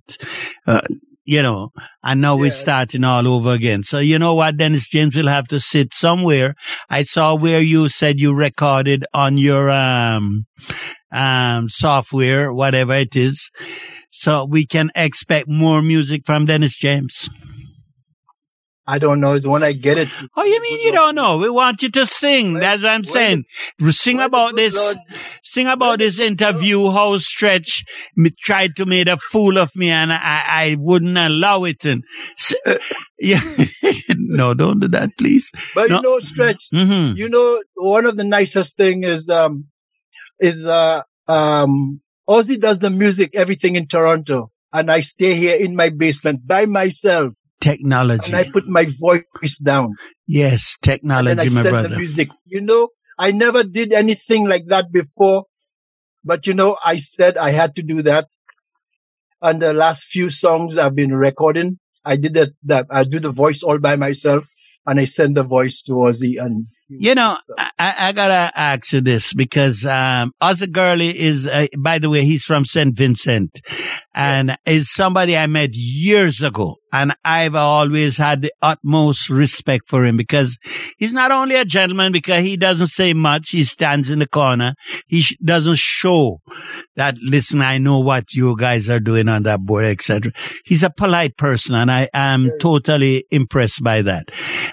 uh, 0.65 0.81
you 1.23 1.41
know, 1.41 1.69
and 2.03 2.21
now 2.21 2.35
we're 2.35 2.51
starting 2.51 3.03
all 3.03 3.27
over 3.27 3.51
again. 3.51 3.83
So 3.83 3.99
you 3.99 4.17
know 4.19 4.33
what, 4.33 4.57
Dennis 4.57 4.89
James 4.89 5.15
will 5.15 5.27
have 5.27 5.47
to 5.47 5.59
sit 5.59 5.93
somewhere. 5.93 6.55
I 6.89 7.03
saw 7.03 7.35
where 7.35 7.61
you 7.61 7.87
said 7.89 8.19
you 8.19 8.33
recorded 8.33 9.05
on 9.13 9.37
your, 9.37 9.69
um, 9.69 10.45
um, 11.11 11.69
software, 11.69 12.53
whatever 12.53 12.93
it 12.93 13.15
is. 13.15 13.49
So 14.09 14.45
we 14.45 14.65
can 14.65 14.91
expect 14.95 15.47
more 15.47 15.81
music 15.81 16.23
from 16.25 16.45
Dennis 16.45 16.77
James. 16.77 17.29
I 18.87 18.97
don't 18.97 19.19
know. 19.19 19.33
It's 19.33 19.45
when 19.45 19.63
I 19.63 19.73
get 19.73 19.97
it. 19.97 20.09
Oh, 20.35 20.43
you 20.43 20.59
mean 20.61 20.81
you 20.81 20.91
don't 20.91 21.15
know? 21.15 21.37
We 21.37 21.49
want 21.49 21.81
you 21.83 21.89
to 21.91 22.05
sing. 22.05 22.55
That's 22.55 22.81
what 22.81 22.91
I'm 22.91 23.05
saying. 23.05 23.45
Sing 23.91 24.19
about 24.19 24.55
this. 24.55 24.95
Sing 25.43 25.67
about 25.67 25.99
this 25.99 26.19
interview. 26.19 26.89
How 26.91 27.17
Stretch 27.17 27.83
me, 28.15 28.31
tried 28.39 28.75
to 28.77 28.85
make 28.85 29.07
a 29.07 29.17
fool 29.17 29.57
of 29.57 29.69
me, 29.75 29.89
and 29.89 30.11
I, 30.11 30.43
I 30.47 30.75
wouldn't 30.79 31.17
allow 31.17 31.63
it. 31.65 31.85
And 31.85 32.03
s- 32.39 32.55
yeah, 33.19 33.41
no, 34.17 34.53
don't 34.53 34.79
do 34.79 34.87
that, 34.89 35.11
please. 35.17 35.51
But 35.75 35.89
No. 35.89 35.97
you 35.97 36.01
know, 36.01 36.19
stretch. 36.19 36.67
hmm 36.71 37.13
You 37.15 37.29
know, 37.29 37.61
one 37.75 38.05
of 38.05 38.17
the 38.17 38.23
nicest 38.23 38.77
thing 38.77 39.03
is 39.03 39.29
um 39.29 39.65
is 40.39 40.65
uh 40.65 41.03
um 41.27 42.01
Ozzy 42.29 42.59
does 42.59 42.79
the 42.79 42.89
music, 42.89 43.31
everything 43.35 43.75
in 43.75 43.87
Toronto, 43.87 44.51
and 44.73 44.91
I 44.91 45.01
stay 45.01 45.35
here 45.35 45.55
in 45.55 45.75
my 45.75 45.89
basement 45.89 46.47
by 46.47 46.65
myself, 46.65 47.33
Technology. 47.61 48.25
and 48.25 48.35
I 48.35 48.51
put 48.51 48.67
my 48.67 48.87
voice 48.99 49.57
down, 49.63 49.95
yes, 50.27 50.77
technology, 50.81 51.35
then 51.35 51.47
I 51.47 51.53
my 51.53 51.61
send 51.61 51.73
brother. 51.73 51.87
the 51.89 51.97
music. 51.97 52.29
You 52.45 52.61
know, 52.61 52.89
I 53.17 53.31
never 53.31 53.63
did 53.63 53.93
anything 53.93 54.47
like 54.47 54.65
that 54.67 54.91
before, 54.91 55.45
but 56.25 56.47
you 56.47 56.53
know, 56.53 56.77
I 56.83 56.97
said 56.97 57.37
I 57.37 57.51
had 57.51 57.75
to 57.75 57.83
do 57.83 58.01
that. 58.01 58.27
And 59.41 59.61
the 59.61 59.73
last 59.73 60.05
few 60.05 60.29
songs 60.29 60.77
I've 60.77 60.95
been 60.95 61.13
recording, 61.13 61.79
I 62.03 62.15
did 62.15 62.33
that. 62.33 62.49
That 62.63 62.87
I 62.89 63.03
do 63.03 63.19
the 63.19 63.31
voice 63.31 63.63
all 63.63 63.77
by 63.77 63.95
myself, 63.95 64.45
and 64.85 64.99
I 64.99 65.05
send 65.05 65.37
the 65.37 65.43
voice 65.43 65.81
to 65.83 65.93
Ozzy. 65.93 66.43
And 66.43 66.67
You 66.99 67.15
know, 67.15 67.37
I, 67.57 67.95
I 67.97 68.11
gotta 68.11 68.51
ask 68.53 68.91
you 68.91 69.01
this 69.01 69.33
because 69.33 69.85
um, 69.85 70.33
Ozzy 70.41 70.69
Gurley 70.69 71.17
is, 71.17 71.47
uh, 71.47 71.67
by 71.77 71.99
the 71.99 72.09
way, 72.09 72.25
he's 72.25 72.43
from 72.43 72.65
St. 72.65 72.95
Vincent, 72.95 73.61
and 74.13 74.57
is 74.65 74.91
somebody 74.91 75.37
I 75.37 75.47
met 75.47 75.69
years 75.73 76.41
ago, 76.41 76.77
and 76.91 77.13
I've 77.23 77.55
always 77.55 78.17
had 78.17 78.41
the 78.41 78.51
utmost 78.61 79.29
respect 79.29 79.87
for 79.87 80.05
him 80.05 80.17
because 80.17 80.57
he's 80.97 81.13
not 81.13 81.31
only 81.31 81.55
a 81.55 81.63
gentleman 81.63 82.11
because 82.11 82.43
he 82.43 82.57
doesn't 82.57 82.87
say 82.87 83.13
much. 83.13 83.49
He 83.49 83.63
stands 83.63 84.11
in 84.11 84.19
the 84.19 84.27
corner. 84.27 84.75
He 85.07 85.21
sh- 85.21 85.37
doesn't 85.43 85.77
show 85.77 86.41
that. 86.95 87.15
Listen, 87.21 87.61
I 87.61 87.77
know 87.77 87.99
what 87.99 88.33
you 88.33 88.57
guys 88.57 88.89
are 88.89 88.99
doing 88.99 89.29
on 89.29 89.43
that 89.43 89.61
board, 89.61 89.85
etc. 89.85 90.33
He's 90.65 90.83
a 90.83 90.89
polite 90.89 91.37
person, 91.37 91.75
and 91.75 91.89
I 91.89 92.09
am 92.13 92.51
totally 92.59 93.25
impressed 93.31 93.81
by 93.81 94.01
that. 94.01 94.31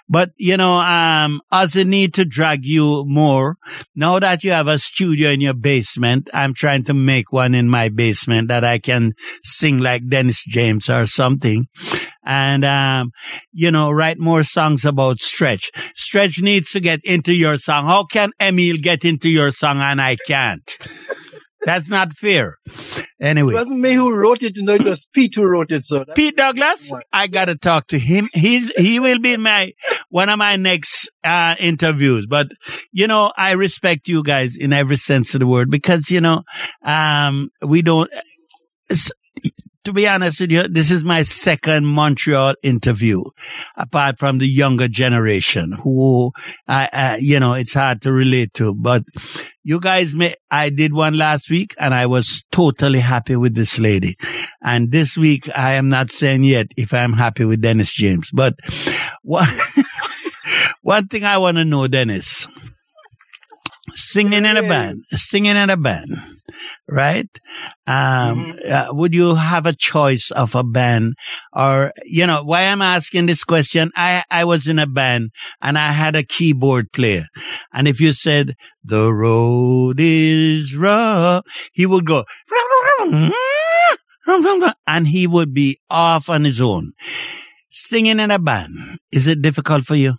But 0.08 0.32
you 0.36 0.56
know, 0.56 0.80
um, 0.80 1.40
Ozzy 1.52 1.84
need 2.08 2.14
to 2.14 2.24
drag 2.24 2.64
you 2.64 3.04
more. 3.06 3.56
Now 3.94 4.18
that 4.18 4.42
you 4.42 4.52
have 4.52 4.68
a 4.68 4.78
studio 4.78 5.30
in 5.30 5.40
your 5.40 5.54
basement, 5.54 6.30
I'm 6.32 6.54
trying 6.54 6.84
to 6.84 6.94
make 6.94 7.32
one 7.32 7.54
in 7.54 7.68
my 7.68 7.90
basement 7.90 8.48
that 8.48 8.64
I 8.64 8.78
can 8.78 9.12
sing 9.42 9.78
like 9.78 10.08
Dennis 10.08 10.44
James 10.44 10.88
or 10.88 11.06
something. 11.06 11.66
And, 12.24 12.64
um, 12.64 13.10
you 13.52 13.70
know, 13.70 13.90
write 13.90 14.18
more 14.18 14.42
songs 14.42 14.84
about 14.84 15.20
Stretch. 15.20 15.70
Stretch 15.94 16.40
needs 16.40 16.70
to 16.72 16.80
get 16.80 17.00
into 17.04 17.34
your 17.34 17.58
song. 17.58 17.86
How 17.86 18.04
can 18.04 18.30
Emil 18.40 18.76
get 18.80 19.04
into 19.04 19.28
your 19.28 19.50
song 19.50 19.78
and 19.78 20.00
I 20.00 20.16
can't? 20.26 20.76
That's 21.64 21.90
not 21.90 22.12
fair. 22.12 22.58
Anyway, 23.20 23.52
it 23.52 23.56
wasn't 23.56 23.80
me 23.80 23.94
who 23.94 24.14
wrote 24.14 24.42
it. 24.42 24.54
No, 24.58 24.74
it 24.74 24.84
was 24.84 25.06
Pete 25.12 25.34
who 25.34 25.44
wrote 25.44 25.72
it. 25.72 25.84
So 25.84 26.04
Pete 26.14 26.36
Douglas, 26.36 26.92
I 27.12 27.26
gotta 27.26 27.56
talk 27.56 27.88
to 27.88 27.98
him. 27.98 28.28
He's 28.32 28.70
he 28.76 29.00
will 29.00 29.18
be 29.18 29.36
my 29.36 29.72
one 30.08 30.28
of 30.28 30.38
my 30.38 30.56
next 30.56 31.10
uh, 31.24 31.56
interviews. 31.58 32.26
But 32.28 32.48
you 32.92 33.06
know, 33.06 33.32
I 33.36 33.52
respect 33.52 34.08
you 34.08 34.22
guys 34.22 34.56
in 34.56 34.72
every 34.72 34.96
sense 34.96 35.34
of 35.34 35.40
the 35.40 35.46
word 35.46 35.70
because 35.70 36.10
you 36.10 36.20
know, 36.20 36.42
um, 36.84 37.50
we 37.60 37.82
don't. 37.82 38.10
To 39.84 39.92
be 39.92 40.06
honest 40.06 40.40
with 40.40 40.50
you, 40.50 40.68
this 40.68 40.90
is 40.90 41.02
my 41.02 41.22
second 41.22 41.86
Montreal 41.86 42.54
interview, 42.62 43.22
apart 43.76 44.18
from 44.18 44.38
the 44.38 44.46
younger 44.46 44.88
generation 44.88 45.72
who, 45.72 46.32
I, 46.66 46.88
uh, 46.92 47.16
you 47.18 47.40
know, 47.40 47.54
it's 47.54 47.72
hard 47.72 48.02
to 48.02 48.12
relate 48.12 48.52
to. 48.54 48.74
But 48.74 49.04
you 49.64 49.80
guys, 49.80 50.14
may, 50.14 50.34
I 50.50 50.68
did 50.70 50.92
one 50.92 51.16
last 51.16 51.48
week 51.48 51.74
and 51.78 51.94
I 51.94 52.06
was 52.06 52.44
totally 52.50 52.98
happy 52.98 53.36
with 53.36 53.54
this 53.54 53.78
lady. 53.78 54.16
And 54.62 54.90
this 54.90 55.16
week, 55.16 55.48
I 55.54 55.72
am 55.72 55.88
not 55.88 56.10
saying 56.10 56.42
yet 56.42 56.66
if 56.76 56.92
I'm 56.92 57.14
happy 57.14 57.44
with 57.44 57.62
Dennis 57.62 57.94
James, 57.94 58.30
but 58.32 58.54
one, 59.22 59.48
one 60.82 61.08
thing 61.08 61.24
I 61.24 61.38
want 61.38 61.56
to 61.56 61.64
know, 61.64 61.86
Dennis, 61.86 62.46
singing 63.94 64.44
in 64.44 64.56
a 64.56 64.62
band, 64.62 65.04
singing 65.12 65.56
in 65.56 65.70
a 65.70 65.76
band, 65.76 66.16
right? 66.88 67.28
Um, 67.86 68.58
uh, 68.68 68.86
would 68.90 69.14
you 69.14 69.34
have 69.34 69.66
a 69.66 69.74
choice 69.74 70.30
of 70.30 70.54
a 70.54 70.62
band 70.62 71.14
or, 71.54 71.92
you 72.04 72.26
know, 72.26 72.42
why 72.42 72.62
I'm 72.62 72.82
asking 72.82 73.26
this 73.26 73.44
question? 73.44 73.90
I, 73.96 74.24
I 74.30 74.44
was 74.44 74.68
in 74.68 74.78
a 74.78 74.86
band 74.86 75.30
and 75.60 75.78
I 75.78 75.92
had 75.92 76.16
a 76.16 76.22
keyboard 76.22 76.92
player. 76.92 77.26
And 77.72 77.88
if 77.88 78.00
you 78.00 78.12
said, 78.12 78.54
the 78.82 79.12
road 79.12 79.96
is 79.98 80.76
rough, 80.76 81.44
he 81.72 81.86
would 81.86 82.06
go, 82.06 82.24
and 84.86 85.08
he 85.08 85.26
would 85.26 85.54
be 85.54 85.78
off 85.90 86.28
on 86.28 86.44
his 86.44 86.60
own. 86.60 86.92
Singing 87.70 88.18
in 88.18 88.30
a 88.30 88.38
band, 88.38 88.98
is 89.12 89.26
it 89.26 89.42
difficult 89.42 89.84
for 89.84 89.94
you? 89.94 90.14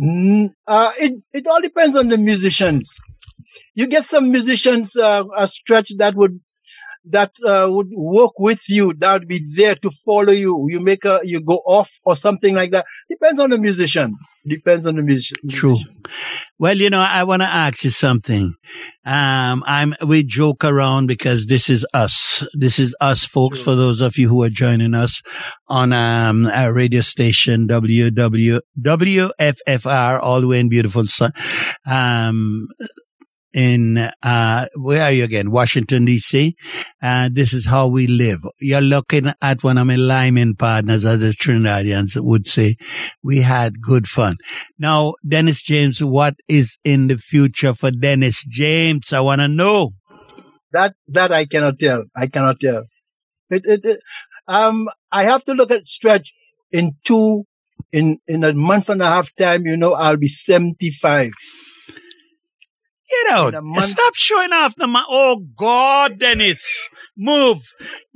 Mm, 0.00 0.50
uh, 0.66 0.92
it 0.98 1.22
it 1.32 1.46
all 1.46 1.60
depends 1.60 1.96
on 1.96 2.08
the 2.08 2.18
musicians. 2.18 2.98
You 3.74 3.86
get 3.86 4.04
some 4.04 4.30
musicians 4.30 4.96
uh, 4.96 5.24
a 5.36 5.48
stretch 5.48 5.92
that 5.98 6.14
would 6.14 6.40
that 7.08 7.32
uh, 7.44 7.66
would 7.70 7.90
work 7.92 8.38
with 8.38 8.68
you, 8.68 8.92
that 8.94 9.12
would 9.12 9.28
be 9.28 9.40
there 9.54 9.76
to 9.76 9.90
follow 9.90 10.32
you. 10.32 10.66
You 10.68 10.80
make 10.80 11.04
a 11.04 11.20
you 11.22 11.40
go 11.40 11.62
off 11.66 11.90
or 12.04 12.16
something 12.16 12.54
like 12.54 12.72
that. 12.72 12.86
Depends 13.08 13.40
on 13.40 13.50
the 13.50 13.58
musician. 13.58 14.16
Depends 14.46 14.86
on 14.86 14.96
the 14.96 15.02
musician. 15.02 15.38
True. 15.48 15.76
Well, 16.58 16.76
you 16.76 16.88
know, 16.88 17.00
I 17.00 17.24
want 17.24 17.42
to 17.42 17.48
ask 17.48 17.82
you 17.82 17.90
something. 17.90 18.54
Um, 19.04 19.64
I'm, 19.66 19.94
we 20.06 20.22
joke 20.22 20.64
around 20.64 21.06
because 21.06 21.46
this 21.46 21.68
is 21.68 21.84
us. 21.92 22.44
This 22.54 22.78
is 22.78 22.94
us 23.00 23.24
folks 23.24 23.60
for 23.60 23.74
those 23.74 24.00
of 24.00 24.16
you 24.18 24.28
who 24.28 24.42
are 24.42 24.48
joining 24.48 24.94
us 24.94 25.20
on, 25.68 25.92
um, 25.92 26.46
a 26.46 26.72
radio 26.72 27.00
station, 27.00 27.66
WW, 27.66 28.60
WFFR, 28.80 30.20
all 30.22 30.40
the 30.40 30.46
way 30.46 30.60
in 30.60 30.68
beautiful 30.68 31.06
sun, 31.06 31.32
um, 31.84 32.68
in 33.56 33.96
uh 34.22 34.66
where 34.76 35.02
are 35.02 35.10
you 35.10 35.24
again 35.24 35.50
washington 35.50 36.06
dc 36.06 36.52
uh 37.02 37.28
this 37.32 37.54
is 37.54 37.66
how 37.66 37.86
we 37.86 38.06
live 38.06 38.40
you're 38.60 38.82
looking 38.82 39.32
at 39.40 39.64
one 39.64 39.78
of 39.78 39.86
my 39.86 39.96
lineman 39.96 40.54
partners 40.54 41.04
as 41.06 41.20
the 41.20 41.28
trinidadians 41.28 42.20
would 42.22 42.46
say 42.46 42.76
we 43.22 43.40
had 43.40 43.80
good 43.80 44.06
fun 44.06 44.36
now 44.78 45.14
dennis 45.26 45.62
james 45.62 46.04
what 46.04 46.34
is 46.48 46.76
in 46.84 47.06
the 47.08 47.16
future 47.16 47.72
for 47.74 47.90
dennis 47.90 48.44
james 48.44 49.12
i 49.12 49.20
want 49.20 49.40
to 49.40 49.48
know 49.48 49.92
That 50.72 50.94
that 51.08 51.32
I 51.32 51.46
cannot 51.46 51.78
tell. 51.78 52.04
I 52.14 52.26
cannot 52.26 52.60
tell. 52.60 52.82
It, 53.50 53.62
it, 53.64 53.84
it 53.84 54.00
um 54.46 54.88
I 55.10 55.24
have 55.24 55.44
to 55.46 55.54
look 55.54 55.70
at 55.70 55.86
stretch 55.86 56.32
in 56.70 56.96
two 57.04 57.44
in 57.92 58.18
in 58.26 58.44
a 58.44 58.52
month 58.52 58.88
and 58.88 59.00
a 59.00 59.06
half 59.06 59.34
time. 59.36 59.64
You 59.64 59.76
know, 59.76 59.94
I'll 59.94 60.16
be 60.18 60.28
seventy 60.28 60.90
five. 60.90 61.30
Get 63.08 63.32
out. 63.34 63.62
Month- 63.64 63.84
Stop 63.86 64.14
showing 64.14 64.52
off 64.52 64.74
the 64.76 64.86
ma- 64.86 65.04
Oh 65.08 65.36
God, 65.56 66.18
Dennis. 66.18 66.88
Move. 67.16 67.62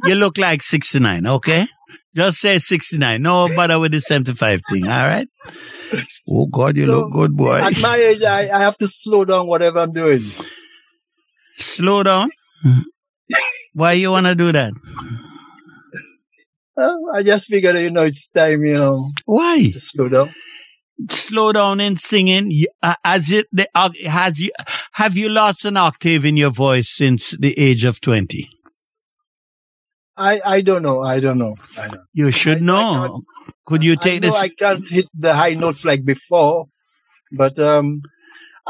You 0.05 0.15
look 0.15 0.37
like 0.39 0.63
69, 0.63 1.27
okay? 1.27 1.69
Just 2.15 2.39
say 2.39 2.59
69. 2.59 3.23
No 3.23 3.49
bother 3.55 3.79
with 3.79 3.93
the 3.93 4.01
75 4.01 4.63
thing, 4.69 4.85
all 4.89 5.07
right? 5.07 5.29
Oh 6.29 6.47
God, 6.47 6.77
you 6.77 6.87
So, 6.87 6.93
look 6.93 7.13
good, 7.13 7.37
boy. 7.37 7.61
At 7.61 7.79
my 7.81 7.97
age, 7.97 8.23
I, 8.23 8.49
I 8.51 8.59
have 8.61 8.77
to 8.79 8.89
slow 8.89 9.25
down 9.25 9.47
whatever 9.47 9.79
I'm 9.81 9.93
doing. 9.93 10.23
Slow 11.57 12.03
down. 12.03 12.31
Why 13.75 13.93
you 13.93 14.11
want 14.11 14.27
to 14.27 14.35
do 14.35 14.51
that? 14.53 14.73
Uh, 16.77 16.95
I 17.15 17.23
just 17.23 17.47
figured, 17.47 17.77
you 17.79 17.91
know, 17.91 18.03
it's 18.05 18.27
time, 18.29 18.65
you 18.65 18.75
know, 18.75 19.11
Why? 19.27 19.71
to 19.71 19.81
slow 19.81 20.09
down. 20.09 20.35
Slow 21.09 21.53
down 21.53 21.81
in 21.81 21.97
singing. 21.97 22.67
Uh, 22.83 22.95
As 23.05 23.31
it, 23.31 23.47
the, 23.53 23.69
uh, 23.75 23.91
has 24.07 24.41
you, 24.41 24.51
have 24.93 25.17
you 25.17 25.29
lost 25.29 25.65
an 25.65 25.77
octave 25.77 26.25
in 26.27 26.37
your 26.37 26.51
voice 26.51 26.91
since 26.91 27.31
the 27.39 27.59
age 27.59 27.85
of 27.85 28.01
20? 28.01 28.49
I, 30.17 30.41
I 30.45 30.61
don't 30.61 30.83
know. 30.83 31.01
I 31.03 31.21
don't 31.21 31.39
know. 31.39 31.57
I 31.79 31.89
don't. 31.89 32.03
You 32.13 32.31
should 32.31 32.59
I- 32.59 32.61
I 32.61 32.65
know. 33.07 33.23
Could 33.67 33.83
you 33.83 33.93
I 33.93 33.97
take 33.97 34.23
know 34.23 34.29
this? 34.29 34.37
I 34.37 34.49
can't 34.49 34.89
hit 34.89 35.07
the 35.15 35.35
high 35.35 35.55
notes 35.55 35.85
like 35.85 36.05
before, 36.05 36.67
but 37.33 37.59
um, 37.59 38.03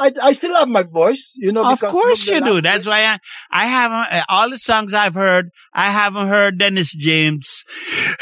I 0.01 0.13
I 0.23 0.33
still 0.33 0.55
have 0.57 0.69
my 0.69 0.83
voice, 0.83 1.35
you 1.37 1.53
know. 1.53 1.65
Of 1.71 1.81
course 1.81 2.27
you 2.27 2.41
do. 2.41 2.61
That's 2.63 2.87
why 2.87 3.01
I, 3.05 3.19
I 3.51 3.67
haven't, 3.67 4.13
uh, 4.19 4.25
all 4.29 4.49
the 4.51 4.59
songs 4.59 4.95
I've 4.95 5.15
heard, 5.15 5.51
I 5.75 5.91
haven't 5.91 6.29
heard 6.29 6.59
Dennis 6.59 6.95
James 6.95 7.65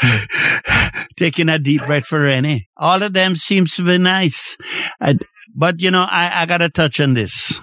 taking 1.17 1.47
a 1.49 1.57
deep 1.57 1.85
breath 1.85 2.05
for 2.05 2.21
Rennie. 2.21 2.67
All 2.77 3.01
of 3.01 3.13
them 3.13 3.35
seems 3.35 3.75
to 3.75 3.83
be 3.83 3.97
nice. 3.97 4.57
I, 4.99 5.17
but 5.55 5.81
you 5.81 5.91
know, 5.91 6.03
I, 6.09 6.41
I 6.41 6.45
gotta 6.45 6.69
touch 6.69 6.99
on 6.99 7.13
this. 7.13 7.59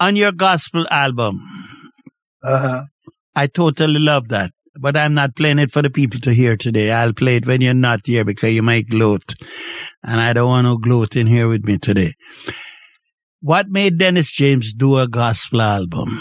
On 0.00 0.14
your 0.16 0.32
gospel 0.32 0.86
album, 0.90 1.40
Uh-huh. 2.42 2.82
I 3.34 3.46
totally 3.46 3.98
love 4.00 4.28
that. 4.28 4.50
But 4.80 4.96
I'm 4.96 5.14
not 5.14 5.34
playing 5.36 5.58
it 5.58 5.72
for 5.72 5.82
the 5.82 5.90
people 5.90 6.20
to 6.20 6.32
hear 6.32 6.56
today. 6.56 6.90
I'll 6.92 7.12
play 7.12 7.36
it 7.36 7.46
when 7.46 7.60
you're 7.60 7.74
not 7.74 8.00
here 8.06 8.24
because 8.24 8.52
you 8.52 8.62
might 8.62 8.88
gloat. 8.88 9.34
And 10.04 10.20
I 10.20 10.32
don't 10.32 10.48
want 10.48 10.66
no 10.66 10.76
gloat 10.78 11.16
in 11.16 11.26
here 11.26 11.48
with 11.48 11.64
me 11.64 11.78
today. 11.78 12.14
What 13.40 13.68
made 13.68 13.98
Dennis 13.98 14.32
James 14.32 14.72
do 14.74 14.98
a 14.98 15.06
gospel 15.08 15.62
album? 15.62 16.18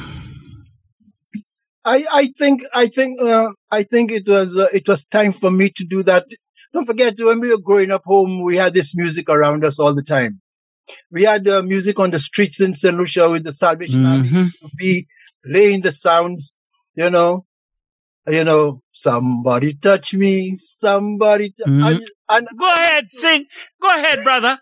I, 1.86 2.06
I 2.12 2.34
think 2.38 2.64
I 2.74 2.88
think 2.88 3.22
uh, 3.22 3.50
I 3.72 3.84
think 3.84 4.12
it 4.12 4.28
was 4.28 4.58
uh, 4.58 4.68
it 4.74 4.88
was 4.88 5.06
time 5.06 5.32
for 5.32 5.50
me 5.50 5.70
to 5.70 5.86
do 5.86 6.04
that. 6.04 6.26
Don't 6.74 6.86
forget 6.86 7.16
when 7.18 7.40
we 7.40 7.50
were 7.50 7.58
growing 7.62 7.92
up 7.92 8.04
home, 8.06 8.44
we 8.44 8.58
had 8.58 8.74
this 8.74 8.94
music 8.96 9.30
around 9.30 9.64
us 9.64 9.80
all 9.80 9.96
the 9.96 10.04
time. 10.04 10.42
We 11.12 11.24
had 11.24 11.48
uh, 11.48 11.64
music 11.64 11.98
on 11.98 12.12
the 12.12 12.20
streets 12.20 12.60
in 12.60 12.74
St. 12.74 12.96
Lucia 12.98 13.30
with 13.30 13.46
the 13.46 13.52
Salvation 13.54 14.06
Army 14.06 14.30
Mhm. 14.30 14.52
to 14.60 14.70
be 14.78 15.08
playing 15.46 15.82
the 15.82 15.92
sounds, 15.94 16.54
you 16.96 17.10
know, 17.10 17.46
you 18.28 18.44
know, 18.44 18.82
somebody 18.92 19.74
touch 19.74 20.14
me, 20.14 20.56
somebody, 20.58 21.50
t- 21.52 21.64
Mhm. 21.66 21.88
and, 21.88 22.02
and 22.30 22.48
Go 22.58 22.74
ahead, 22.74 23.06
sing. 23.10 23.46
Go 23.82 23.90
ahead, 23.90 24.24
brother. 24.24 24.60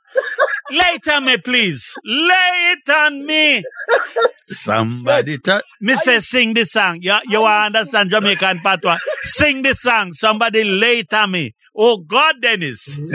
Lay 0.71 0.93
it 0.95 1.08
on 1.08 1.25
me, 1.25 1.38
please. 1.38 1.93
Lay 2.06 2.73
it 2.73 2.89
on 2.89 3.25
me. 3.25 3.63
Somebody 4.49 5.38
touch. 5.39 5.63
Me 5.82 5.95
sing 5.95 6.54
the 6.54 6.65
song. 6.65 6.99
You, 7.01 7.15
you 7.28 7.41
want 7.41 7.75
understand 7.75 8.10
Jamaican 8.12 8.60
patois? 8.63 8.97
Sing 9.23 9.62
the 9.63 9.73
song. 9.73 10.13
Somebody 10.13 10.63
lay 10.63 10.99
it 10.99 11.13
on 11.13 11.32
me. 11.32 11.56
Oh 11.75 11.97
God, 11.97 12.36
Dennis. 12.41 12.99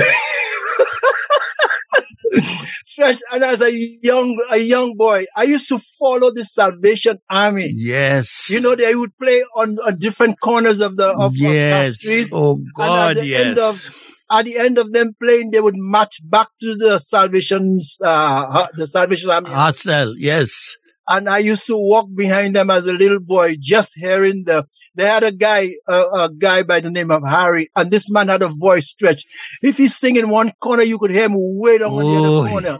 stretch. 2.91 3.19
And 3.33 3.45
as 3.45 3.61
a 3.61 3.73
young 4.03 4.37
a 4.51 4.59
young 4.59 4.97
boy, 4.97 5.27
I 5.37 5.45
used 5.45 5.69
to 5.69 5.79
follow 5.79 6.33
the 6.33 6.45
Salvation 6.45 7.19
Army. 7.29 7.71
Yes. 7.73 8.49
You 8.51 8.61
know, 8.61 8.75
they 8.75 8.95
would 8.95 9.17
play 9.19 9.45
on, 9.57 9.79
on 9.87 9.99
different 9.99 10.41
corners 10.41 10.81
of 10.81 10.97
the 10.97 11.09
of, 11.09 11.35
of 11.35 11.43
our 11.43 11.93
streets. 11.93 12.31
Oh 12.33 12.61
God, 12.77 13.17
at 13.17 13.23
the 13.23 13.27
yes. 13.27 13.47
end 13.47 13.59
of 13.59 13.97
at 14.31 14.45
the 14.45 14.59
end 14.59 14.79
of 14.79 14.93
them 14.93 15.15
playing, 15.23 15.51
they 15.51 15.61
would 15.61 15.77
march 15.77 16.21
back 16.25 16.49
to 16.61 16.77
the 16.77 16.99
Salvation 16.99 17.81
uh, 18.03 18.67
the 18.75 18.87
Salvation 18.87 19.31
Army. 19.31 19.51
Hostel. 19.51 20.15
Yes. 20.17 20.77
And 21.09 21.29
I 21.29 21.39
used 21.39 21.67
to 21.67 21.77
walk 21.77 22.09
behind 22.15 22.55
them 22.57 22.71
as 22.71 22.87
a 22.87 22.93
little 22.93 23.21
boy, 23.21 23.57
just 23.61 23.93
hearing 23.97 24.45
the. 24.47 24.67
They 24.97 25.07
had 25.07 25.23
a 25.23 25.33
guy, 25.33 25.71
uh, 25.89 26.07
a 26.13 26.31
guy 26.31 26.63
by 26.65 26.81
the 26.81 26.91
name 26.91 27.11
of 27.11 27.23
Harry, 27.27 27.71
and 27.77 27.91
this 27.91 28.11
man 28.11 28.29
had 28.29 28.43
a 28.43 28.49
voice 28.49 28.89
stretch. 28.89 29.25
If 29.63 29.77
he's 29.77 29.97
singing 29.97 30.29
one 30.29 30.53
corner, 30.61 30.83
you 30.83 30.99
could 30.99 31.11
hear 31.13 31.25
him 31.27 31.35
way 31.37 31.79
down 31.79 31.93
on 31.93 31.99
the 31.99 32.05
Oh. 32.21 32.41
other 32.41 32.51
corner. 32.51 32.79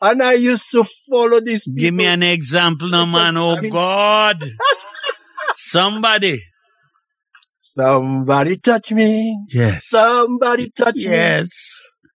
And 0.00 0.22
I 0.22 0.34
used 0.34 0.70
to 0.72 0.84
follow 1.10 1.40
these 1.40 1.64
people. 1.64 1.80
Give 1.80 1.94
me 1.94 2.04
an 2.06 2.22
example, 2.22 2.88
no 2.88 3.06
man. 3.16 3.36
Oh 3.36 3.56
I 3.56 3.60
mean- 3.60 3.72
God. 3.72 4.44
Somebody. 5.56 6.42
Somebody 7.58 8.58
touch 8.58 8.92
me. 8.92 9.38
Yes. 9.48 9.88
Somebody 9.88 10.70
touch 10.70 10.94
me. 10.96 11.02
Yes. 11.04 11.50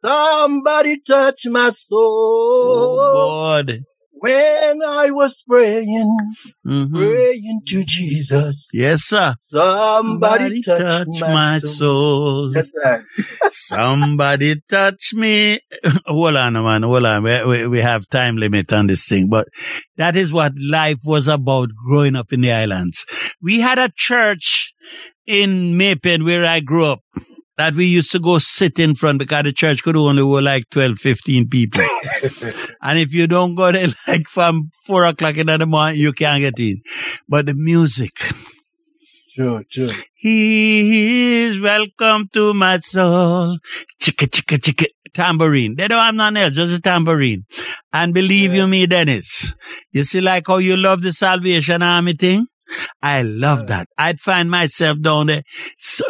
Somebody 0.03 0.99
touch 1.01 1.45
my 1.47 1.69
soul. 1.71 2.99
Oh 2.99 3.55
God. 3.63 3.79
When 4.19 4.81
I 4.83 5.11
was 5.11 5.43
praying, 5.47 6.17
Mhm. 6.65 6.93
praying 6.93 7.61
to 7.67 7.83
Jesus. 7.83 8.69
Yes, 8.73 9.03
sir. 9.03 9.35
Somebody, 9.37 10.61
touch, 10.61 10.79
touch 10.79 11.07
my, 11.21 11.33
my 11.33 11.57
soul. 11.59 11.69
soul. 11.69 12.53
Yes, 12.55 12.71
sir. 12.71 13.05
Somebody 13.51 14.55
touch 14.69 15.13
me. 15.13 15.59
hold 16.05 16.35
on, 16.35 16.53
man. 16.53 16.83
Hold 16.83 17.05
on. 17.05 17.23
We, 17.23 17.43
we, 17.45 17.67
we 17.67 17.79
have 17.79 18.07
time 18.09 18.37
limit 18.37 18.71
on 18.73 18.87
this 18.87 19.05
thing, 19.07 19.27
but 19.29 19.47
that 19.97 20.15
is 20.15 20.31
what 20.31 20.53
life 20.59 20.99
was 21.05 21.27
about 21.27 21.69
growing 21.87 22.15
up 22.15 22.33
in 22.33 22.41
the 22.41 22.51
islands. 22.51 23.05
We 23.41 23.59
had 23.59 23.77
a 23.79 23.91
church 23.95 24.73
in 25.25 25.77
May 25.77 25.95
Pen 25.95 26.23
where 26.23 26.45
I 26.45 26.59
grew 26.59 26.85
up 26.85 26.99
that 27.57 27.73
we 27.75 27.85
used 27.85 28.11
to 28.11 28.19
go 28.19 28.37
sit 28.37 28.79
in 28.79 28.95
front 28.95 29.19
because 29.19 29.43
the 29.43 29.51
church 29.53 29.81
could 29.83 29.95
only 29.97 30.21
hold 30.21 30.43
like 30.43 30.69
12, 30.69 30.97
15 30.97 31.49
people. 31.49 31.81
and 32.81 32.99
if 32.99 33.13
you 33.13 33.27
don't 33.27 33.55
go 33.55 33.71
there 33.71 33.87
like 34.07 34.27
from 34.27 34.71
four 34.85 35.05
o'clock 35.05 35.37
in 35.37 35.47
the 35.47 35.65
morning, 35.65 35.99
you 35.99 36.13
can't 36.13 36.41
get 36.41 36.59
in. 36.59 36.81
But 37.27 37.47
the 37.47 37.53
music, 37.55 38.11
Sure, 39.33 39.63
true. 39.71 39.91
he 40.15 41.43
is 41.45 41.59
welcome 41.59 42.27
to 42.33 42.53
my 42.55 42.79
soul. 42.79 43.59
Chicka, 44.01 44.27
chicka, 44.27 44.57
chicka. 44.57 44.85
Tambourine. 45.13 45.75
They 45.75 45.87
don't 45.87 46.03
have 46.03 46.13
nothing 46.13 46.37
else, 46.37 46.53
just 46.53 46.77
a 46.77 46.81
tambourine. 46.81 47.45
And 47.91 48.13
believe 48.13 48.53
you 48.53 48.67
me, 48.67 48.85
Dennis, 48.85 49.53
you 49.91 50.03
see 50.03 50.21
like 50.21 50.45
how 50.47 50.57
you 50.57 50.77
love 50.77 51.01
the 51.01 51.11
Salvation 51.11 51.81
Army 51.81 52.13
thing? 52.13 52.45
I 53.01 53.21
love 53.21 53.67
that. 53.67 53.87
I'd 53.97 54.19
find 54.19 54.49
myself 54.49 55.01
down 55.01 55.27
there 55.27 55.43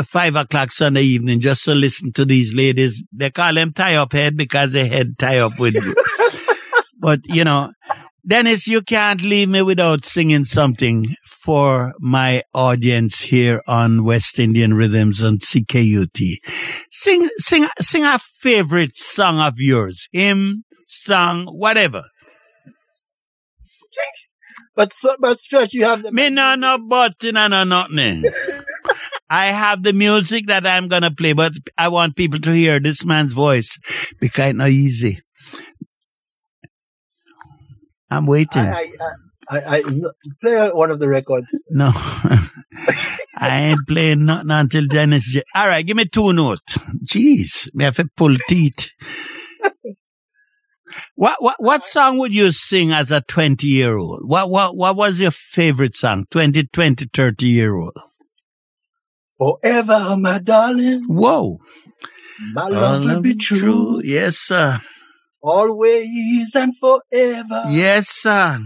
five 0.06 0.36
o'clock 0.36 0.72
Sunday 0.72 1.04
evening 1.04 1.40
just 1.40 1.64
to 1.66 1.76
listen 1.76 2.14
to 2.14 2.26
these 2.26 2.54
ladies. 2.56 3.04
They 3.12 3.30
call 3.32 3.54
them 3.54 3.74
tie 3.74 3.96
up 3.96 4.14
head 4.14 4.38
because 4.38 4.74
they 4.74 4.88
head 4.88 5.18
tie 5.18 5.40
up 5.40 5.60
with 5.60 5.76
you. 5.76 5.96
but 7.00 7.22
you 7.26 7.44
know, 7.44 7.72
Dennis, 8.28 8.68
you 8.68 8.82
can't 8.82 9.22
leave 9.22 9.48
me 9.48 9.62
without 9.62 10.04
singing 10.04 10.44
something 10.44 11.16
for 11.24 11.94
my 12.00 12.44
audience 12.54 13.22
here 13.22 13.62
on 13.68 14.04
West 14.04 14.38
Indian 14.38 14.74
Rhythms 14.74 15.24
on 15.24 15.38
CKUT. 15.38 16.36
Sing, 16.92 17.30
sing, 17.38 17.68
sing 17.80 18.04
a 18.04 18.20
favorite 18.40 18.98
song 18.98 19.40
of 19.40 19.54
yours. 19.60 20.10
Hymn, 20.12 20.66
song, 20.88 21.46
whatever. 21.46 22.04
But 24.78 24.94
so, 24.94 25.16
but 25.20 25.40
stretch, 25.40 25.74
you 25.74 25.86
have 25.86 26.04
the 26.04 26.12
Me 26.12 26.30
no 26.30 26.54
no 26.54 26.78
button 26.78 27.36
and 27.36 27.52
no 27.52 27.64
nothing. 27.64 28.26
I 29.30 29.48
have 29.48 29.82
the 29.82 29.92
music 29.92 30.46
that 30.48 30.68
I'm 30.68 30.88
gonna 30.88 31.10
play, 31.10 31.34
but 31.34 31.54
I 31.80 31.88
want 31.88 32.16
people 32.16 32.38
to 32.42 32.52
hear 32.52 32.80
this 32.80 33.04
man's 33.04 33.34
voice 33.34 33.80
because 34.20 34.52
it's 34.52 34.58
not 34.58 34.70
easy. 34.70 35.20
I'm 38.12 38.28
waiting. 38.28 38.62
I, 38.62 38.92
I, 39.50 39.58
I, 39.58 39.78
I, 39.78 39.84
play 40.42 40.70
one 40.70 40.92
of 40.92 41.00
the 41.00 41.08
records. 41.10 41.60
No, 41.72 41.92
I 43.36 43.60
ain't 43.60 43.88
playing 43.88 44.26
nothing 44.26 44.52
until 44.52 44.86
Dennis. 44.86 45.28
J- 45.32 45.44
All 45.56 45.68
right, 45.68 45.86
give 45.86 45.98
me 45.98 46.06
two 46.06 46.34
notes. 46.34 46.78
Jeez, 47.04 47.68
me 47.74 47.84
have 47.84 47.96
to 47.96 48.08
pull 48.16 48.38
teeth. 48.48 48.92
What 51.16 51.42
what 51.42 51.56
what 51.60 51.86
song 51.86 52.18
would 52.20 52.34
you 52.34 52.52
sing 52.52 52.92
as 52.92 53.12
a 53.12 53.22
20 53.22 53.68
year 53.68 53.98
old? 53.98 54.22
What 54.26 54.50
what 54.50 54.76
what 54.76 54.96
was 54.96 55.20
your 55.22 55.32
favorite 55.32 55.96
song? 55.96 56.26
20, 56.32 56.64
20, 56.74 57.06
30 57.14 57.48
year 57.48 57.76
old. 57.76 57.98
Forever, 59.38 60.18
my 60.18 60.40
darling, 60.40 61.04
Whoa. 61.08 61.60
my 62.54 62.68
love 62.68 63.04
will 63.06 63.22
be 63.22 63.36
true, 63.36 64.02
Yes, 64.04 64.38
sir. 64.38 64.80
always 65.42 66.56
and 66.56 66.74
forever. 66.80 67.64
Yes, 67.70 68.10
sir. 68.10 68.60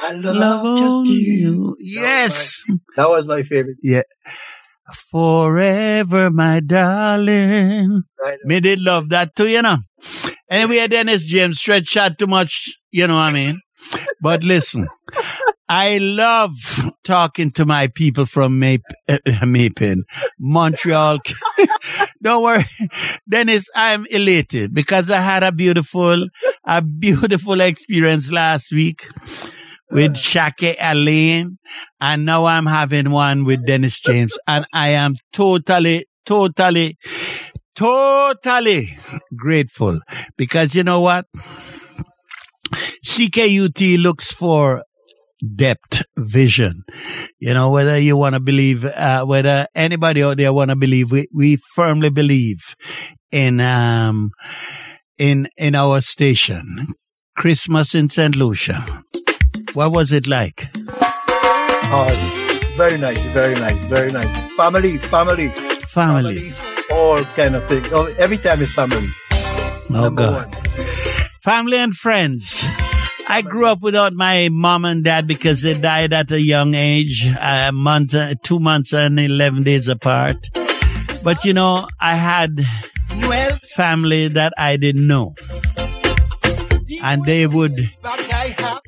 I 0.00 0.12
love, 0.12 0.78
just 0.78 0.98
only 0.98 1.10
you. 1.10 1.76
Yes. 1.80 2.62
That 2.96 3.08
was 3.08 3.26
my 3.26 3.42
favorite. 3.42 3.78
Yeah. 3.82 4.02
Forever, 5.10 6.30
my 6.30 6.60
darling. 6.60 8.02
Me 8.44 8.60
did 8.60 8.80
love 8.80 9.08
that 9.08 9.34
too, 9.34 9.48
you 9.48 9.62
know. 9.62 9.78
Anyway, 10.50 10.86
Dennis 10.88 11.24
James 11.24 11.58
stretch 11.58 11.96
out 11.96 12.18
too 12.18 12.26
much, 12.26 12.70
you 12.90 13.06
know 13.06 13.14
what 13.14 13.20
I 13.22 13.32
mean? 13.32 13.60
But 14.20 14.42
listen, 14.42 14.88
I 15.68 15.98
love 15.98 16.52
talking 17.04 17.50
to 17.52 17.66
my 17.66 17.88
people 17.88 18.24
from 18.24 18.58
Map- 18.58 18.80
uh, 19.08 19.18
Montreal. 20.38 21.18
Don't 22.22 22.42
worry, 22.42 22.66
Dennis, 23.28 23.68
I'm 23.74 24.06
elated 24.10 24.74
because 24.74 25.10
I 25.10 25.20
had 25.20 25.42
a 25.42 25.52
beautiful, 25.52 26.26
a 26.64 26.82
beautiful 26.82 27.60
experience 27.60 28.30
last 28.30 28.72
week 28.72 29.08
with 29.90 30.16
Shake 30.16 30.76
Alain, 30.80 31.58
and 32.00 32.24
now 32.24 32.44
I'm 32.44 32.66
having 32.66 33.10
one 33.10 33.44
with 33.44 33.66
Dennis 33.66 34.00
James, 34.00 34.36
and 34.46 34.66
I 34.72 34.90
am 34.90 35.14
totally, 35.32 36.06
totally, 36.24 36.98
totally 37.76 38.98
grateful 39.36 40.00
because 40.36 40.74
you 40.74 40.82
know 40.82 41.00
what? 41.00 41.26
CKUT 43.04 44.02
looks 44.02 44.32
for 44.32 44.82
depth 45.54 46.02
vision. 46.16 46.82
You 47.38 47.54
know, 47.54 47.70
whether 47.70 47.98
you 47.98 48.16
want 48.16 48.34
to 48.34 48.40
believe, 48.40 48.84
uh, 48.84 49.24
whether 49.24 49.66
anybody 49.74 50.22
out 50.22 50.38
there 50.38 50.52
want 50.52 50.70
to 50.70 50.76
believe, 50.76 51.10
we, 51.10 51.28
we 51.34 51.58
firmly 51.74 52.10
believe 52.10 52.74
in, 53.30 53.60
um, 53.60 54.30
in, 55.18 55.48
in 55.56 55.74
our 55.74 56.00
station. 56.00 56.88
Christmas 57.36 57.94
in 57.94 58.08
St. 58.08 58.34
Lucia. 58.34 58.84
What 59.74 59.92
was 59.92 60.12
it 60.12 60.26
like? 60.26 60.68
Oh, 61.88 62.72
very 62.76 62.98
nice, 62.98 63.22
very 63.32 63.54
nice, 63.54 63.84
very 63.86 64.10
nice. 64.10 64.52
Family, 64.54 64.98
family, 64.98 65.50
Family. 65.96 66.52
All 66.96 67.24
kind 67.36 67.54
of 67.56 67.68
thing. 67.68 67.84
Oh, 67.92 68.06
every 68.18 68.38
time 68.38 68.60
is 68.60 68.72
family. 68.72 69.08
Oh 69.30 69.86
Number 69.90 70.22
God. 70.22 70.54
one. 70.54 70.86
Family 71.42 71.76
and 71.78 71.94
friends. 71.94 72.64
I 73.28 73.42
grew 73.42 73.66
up 73.66 73.80
without 73.80 74.12
my 74.14 74.48
mom 74.50 74.84
and 74.84 75.02
dad 75.04 75.26
because 75.26 75.62
they 75.62 75.74
died 75.74 76.12
at 76.12 76.30
a 76.30 76.40
young 76.40 76.74
age, 76.74 77.26
a 77.40 77.70
month, 77.72 78.14
uh, 78.14 78.34
two 78.42 78.60
months 78.60 78.92
and 78.92 79.18
11 79.18 79.64
days 79.64 79.88
apart. 79.88 80.48
But 81.24 81.44
you 81.44 81.52
know, 81.52 81.88
I 82.00 82.14
had 82.16 82.64
family 83.74 84.28
that 84.28 84.52
I 84.56 84.76
didn't 84.76 85.06
know. 85.06 85.34
And 87.02 87.24
they 87.24 87.46
would, 87.46 87.76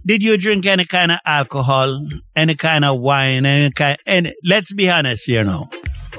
did 0.07 0.23
you 0.23 0.37
drink 0.37 0.67
any 0.67 0.85
kind 0.85 1.13
of 1.13 1.19
alcohol, 1.25 2.07
any 2.37 2.55
kind 2.55 2.85
of 2.85 3.01
wine, 3.01 3.47
any 3.47 3.71
kind, 3.71 3.99
and 4.07 4.33
let's 4.45 4.73
be 4.73 4.89
honest, 4.89 5.29
you 5.29 5.45
know, 5.45 5.69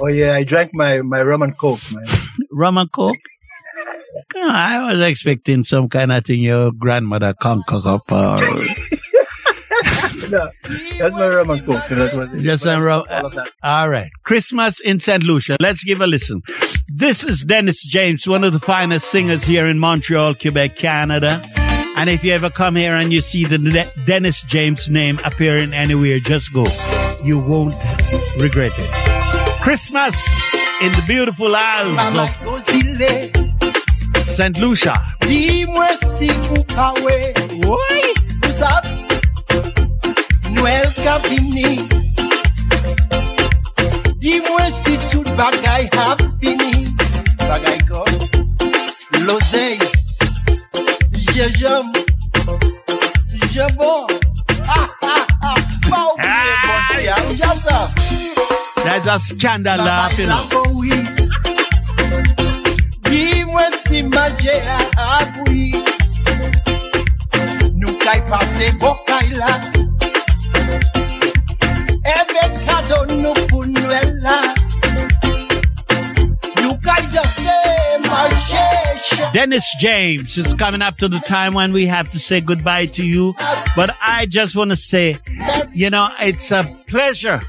Oh 0.01 0.07
yeah, 0.07 0.33
I 0.33 0.43
drank 0.43 0.71
my, 0.73 1.01
my 1.01 1.21
rum 1.21 1.41
and 1.41 1.57
coke, 1.57 1.81
man. 1.91 2.05
rum 2.51 2.77
and 2.77 2.91
coke? 2.91 3.17
Oh, 4.35 4.49
I 4.49 4.91
was 4.91 4.99
expecting 5.01 5.63
some 5.63 5.89
kind 5.89 6.11
of 6.11 6.23
thing 6.25 6.41
your 6.41 6.71
grandmother 6.71 7.33
concoct 7.33 7.85
up 7.85 8.11
or 8.11 8.15
uh, 8.15 8.39
no, 10.29 10.49
that's 10.97 11.15
my 11.15 11.27
rum 11.27 11.49
and 11.49 11.65
coke. 11.65 11.87
That 11.89 12.13
was 12.13 12.29
it. 12.33 12.41
Just 12.41 12.63
some 12.63 12.81
rum- 12.83 13.03
All. 13.09 13.31
All 13.63 13.89
right. 13.89 14.09
Christmas 14.23 14.79
in 14.79 14.99
St. 14.99 15.23
Lucia. 15.23 15.57
Let's 15.59 15.83
give 15.83 16.01
a 16.01 16.07
listen. 16.07 16.41
This 16.87 17.23
is 17.23 17.43
Dennis 17.45 17.85
James, 17.85 18.27
one 18.27 18.43
of 18.43 18.53
the 18.53 18.59
finest 18.59 19.09
singers 19.11 19.43
here 19.43 19.67
in 19.67 19.79
Montreal, 19.79 20.35
Quebec, 20.35 20.75
Canada. 20.75 21.45
And 21.99 22.09
if 22.09 22.23
you 22.23 22.31
ever 22.31 22.49
come 22.49 22.77
here 22.77 22.95
and 22.95 23.11
you 23.11 23.19
see 23.19 23.43
the 23.43 23.57
De- 23.57 23.91
Dennis 24.05 24.41
James 24.43 24.89
name 24.89 25.19
appearing 25.25 25.73
anywhere, 25.73 26.19
just 26.19 26.53
go. 26.53 26.65
You 27.21 27.37
won't 27.39 27.75
regret 28.39 28.71
it. 28.77 28.89
Christmas 29.61 30.15
in 30.81 30.93
the 30.93 31.03
beautiful 31.05 31.53
Isles 31.53 31.99
of 32.15 32.29
St. 34.23 34.57
Lucia. 34.57 34.95
Why? 37.67 38.13
Noël 40.55 40.87
ka 41.03 41.17
vini. 41.27 41.83
Dis-moi 44.19 44.65
si 44.85 44.95
tout 45.11 45.27
bagay 45.35 45.89
a 45.99 46.15
fini. 46.39 46.87
Bagay 47.37 47.79
kon. 47.91 48.07
L'oseille. 49.25 49.88
Je 51.39 51.45
j'aime. 51.57 51.89
Je 53.53 53.75
bon. 53.77 54.05
Pas 55.89 56.07
oublier 56.13 57.11
bon 57.15 57.33
Dieu. 57.33 57.45
Ça. 57.63 57.89
There's 58.83 59.07
a 59.07 59.17
scandal 59.17 59.77
laughing. 59.77 60.27
Dis-moi 63.05 63.61
si 63.87 64.03
manger 64.03 64.61
a 64.97 65.19
oui. 65.47 65.81
Nous 67.73 67.93
kay 67.99 68.21
passe 68.29 68.73
bokay 68.77 69.29
la. 69.37 69.45
Avec 69.45 69.78
Dennis 79.33 79.75
James 79.79 80.37
is 80.37 80.53
coming 80.55 80.81
up 80.81 80.97
to 80.97 81.07
the 81.07 81.19
time 81.19 81.53
when 81.53 81.71
we 81.71 81.85
have 81.85 82.09
to 82.11 82.19
say 82.19 82.41
goodbye 82.41 82.87
to 82.87 83.05
you. 83.05 83.35
But 83.75 83.95
I 84.01 84.25
just 84.25 84.55
want 84.55 84.71
to 84.71 84.75
say, 84.75 85.17
you 85.71 85.89
know, 85.89 86.09
it's 86.19 86.51
a 86.51 86.63
pleasure. 86.87 87.39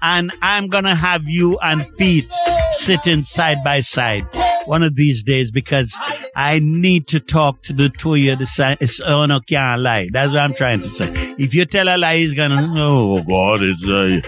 And 0.00 0.32
I'm 0.40 0.68
going 0.68 0.84
to 0.84 0.94
have 0.94 1.24
you 1.24 1.58
and 1.58 1.84
Pete 1.96 2.30
sitting 2.72 3.22
side 3.24 3.64
by 3.64 3.80
side 3.80 4.26
one 4.66 4.82
of 4.82 4.94
these 4.94 5.22
days 5.22 5.50
because 5.50 5.96
I 6.34 6.60
need 6.60 7.08
to 7.08 7.20
talk 7.20 7.62
to 7.64 7.72
the 7.72 7.88
two 7.88 8.14
of 8.14 8.18
you. 8.18 8.36
It's, 8.38 9.00
oh, 9.00 9.26
no, 9.26 9.40
can't 9.40 9.80
lie. 9.80 10.08
That's 10.12 10.32
what 10.32 10.38
I'm 10.38 10.54
trying 10.54 10.82
to 10.82 10.88
say. 10.88 11.34
If 11.38 11.54
you 11.54 11.64
tell 11.64 11.88
a 11.88 11.96
lie, 11.96 12.18
he's 12.18 12.34
going 12.34 12.50
to, 12.50 12.74
oh, 12.78 13.18
oh, 13.18 13.22
God, 13.22 13.62
it's 13.62 13.84
a, 13.86 14.22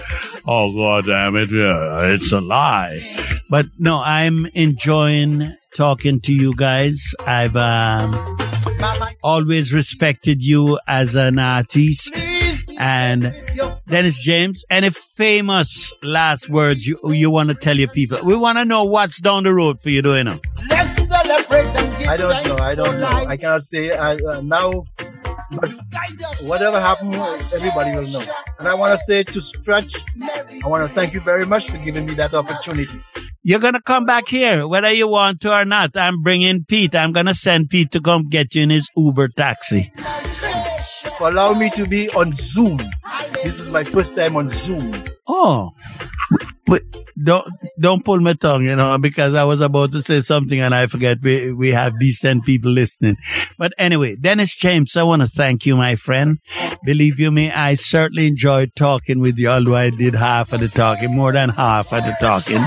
oh, 0.45 0.73
God 0.73 1.05
damn 1.07 1.35
it. 1.37 1.49
It's 1.51 2.31
a 2.31 2.41
lie. 2.41 3.05
But 3.49 3.67
no, 3.77 3.99
I'm 3.99 4.45
enjoying 4.47 5.55
talking 5.75 6.21
to 6.21 6.33
you 6.33 6.55
guys. 6.55 7.13
I've 7.19 7.55
um, 7.55 8.37
always 9.23 9.73
respected 9.73 10.43
you 10.43 10.79
as 10.87 11.15
an 11.15 11.39
artist. 11.39 12.15
And 12.77 13.35
Dennis 13.87 14.21
James, 14.23 14.63
any 14.69 14.89
famous 14.89 15.93
last 16.01 16.49
words 16.49 16.87
you 16.87 16.97
you 17.11 17.29
want 17.29 17.49
to 17.49 17.55
tell 17.55 17.77
your 17.77 17.89
people? 17.89 18.19
We 18.23 18.35
want 18.37 18.57
to 18.57 18.65
know 18.65 18.85
what's 18.85 19.19
down 19.19 19.43
the 19.43 19.53
road 19.53 19.81
for 19.81 19.89
you 19.89 20.01
doing 20.01 20.25
them. 20.25 20.39
Let's 20.69 21.07
celebrate 21.07 21.65
and 21.65 21.97
give 21.97 22.07
I 22.07 22.15
don't 22.15 22.47
know. 22.47 22.55
I 22.57 22.75
don't 22.75 22.99
know. 22.99 23.09
life. 23.09 23.27
I 23.27 23.37
cannot 23.37 23.63
say 23.63 23.91
I, 23.91 24.15
uh, 24.15 24.41
now. 24.41 24.85
But 25.51 25.71
whatever 26.43 26.79
happened, 26.79 27.15
everybody 27.53 27.95
will 27.95 28.07
know. 28.07 28.23
And 28.59 28.67
I 28.67 28.73
want 28.75 28.97
to 28.97 29.03
say 29.03 29.23
to 29.23 29.41
Stretch, 29.41 29.95
I 30.21 30.67
want 30.67 30.87
to 30.87 30.93
thank 30.93 31.13
you 31.13 31.21
very 31.21 31.45
much 31.45 31.69
for 31.69 31.77
giving 31.79 32.05
me 32.05 32.13
that 32.13 32.33
opportunity. 32.33 33.01
You're 33.49 33.57
gonna 33.57 33.81
come 33.81 34.05
back 34.05 34.27
here, 34.27 34.67
whether 34.67 34.91
you 34.91 35.07
want 35.07 35.41
to 35.41 35.51
or 35.51 35.65
not. 35.65 35.97
I'm 35.97 36.21
bringing 36.21 36.65
Pete. 36.65 36.93
I'm 36.93 37.11
gonna 37.11 37.33
send 37.33 37.71
Pete 37.71 37.91
to 37.93 37.99
come 37.99 38.29
get 38.29 38.53
you 38.53 38.61
in 38.61 38.69
his 38.69 38.87
Uber 38.95 39.29
taxi. 39.29 39.91
Allow 41.19 41.53
me 41.53 41.71
to 41.71 41.87
be 41.87 42.11
on 42.11 42.31
Zoom. 42.33 42.77
This 43.43 43.59
is 43.59 43.67
my 43.71 43.83
first 43.83 44.15
time 44.15 44.35
on 44.35 44.51
Zoom. 44.51 44.93
Oh, 45.27 45.71
but 46.67 46.83
don't 47.23 47.49
don't 47.79 48.05
pull 48.05 48.19
my 48.19 48.33
tongue, 48.33 48.65
you 48.65 48.75
know, 48.75 48.99
because 48.99 49.33
I 49.33 49.45
was 49.45 49.61
about 49.61 49.93
to 49.93 50.03
say 50.03 50.21
something 50.21 50.59
and 50.59 50.75
I 50.75 50.85
forget 50.85 51.17
we 51.23 51.51
we 51.51 51.71
have 51.71 51.99
decent 51.99 52.45
people 52.45 52.69
listening. 52.69 53.17
But 53.57 53.73
anyway, 53.79 54.15
Dennis 54.15 54.55
James, 54.55 54.95
I 54.95 55.01
want 55.01 55.23
to 55.23 55.27
thank 55.27 55.65
you, 55.65 55.75
my 55.75 55.95
friend. 55.95 56.37
Believe 56.85 57.19
you 57.19 57.31
me, 57.31 57.49
I 57.49 57.73
certainly 57.73 58.27
enjoyed 58.27 58.75
talking 58.75 59.19
with 59.19 59.39
you, 59.39 59.49
although 59.49 59.75
I 59.75 59.89
did 59.89 60.13
half 60.13 60.53
of 60.53 60.61
the 60.61 60.67
talking, 60.67 61.15
more 61.15 61.31
than 61.31 61.49
half 61.49 61.91
of 61.91 62.03
the 62.03 62.15
talking. 62.21 62.63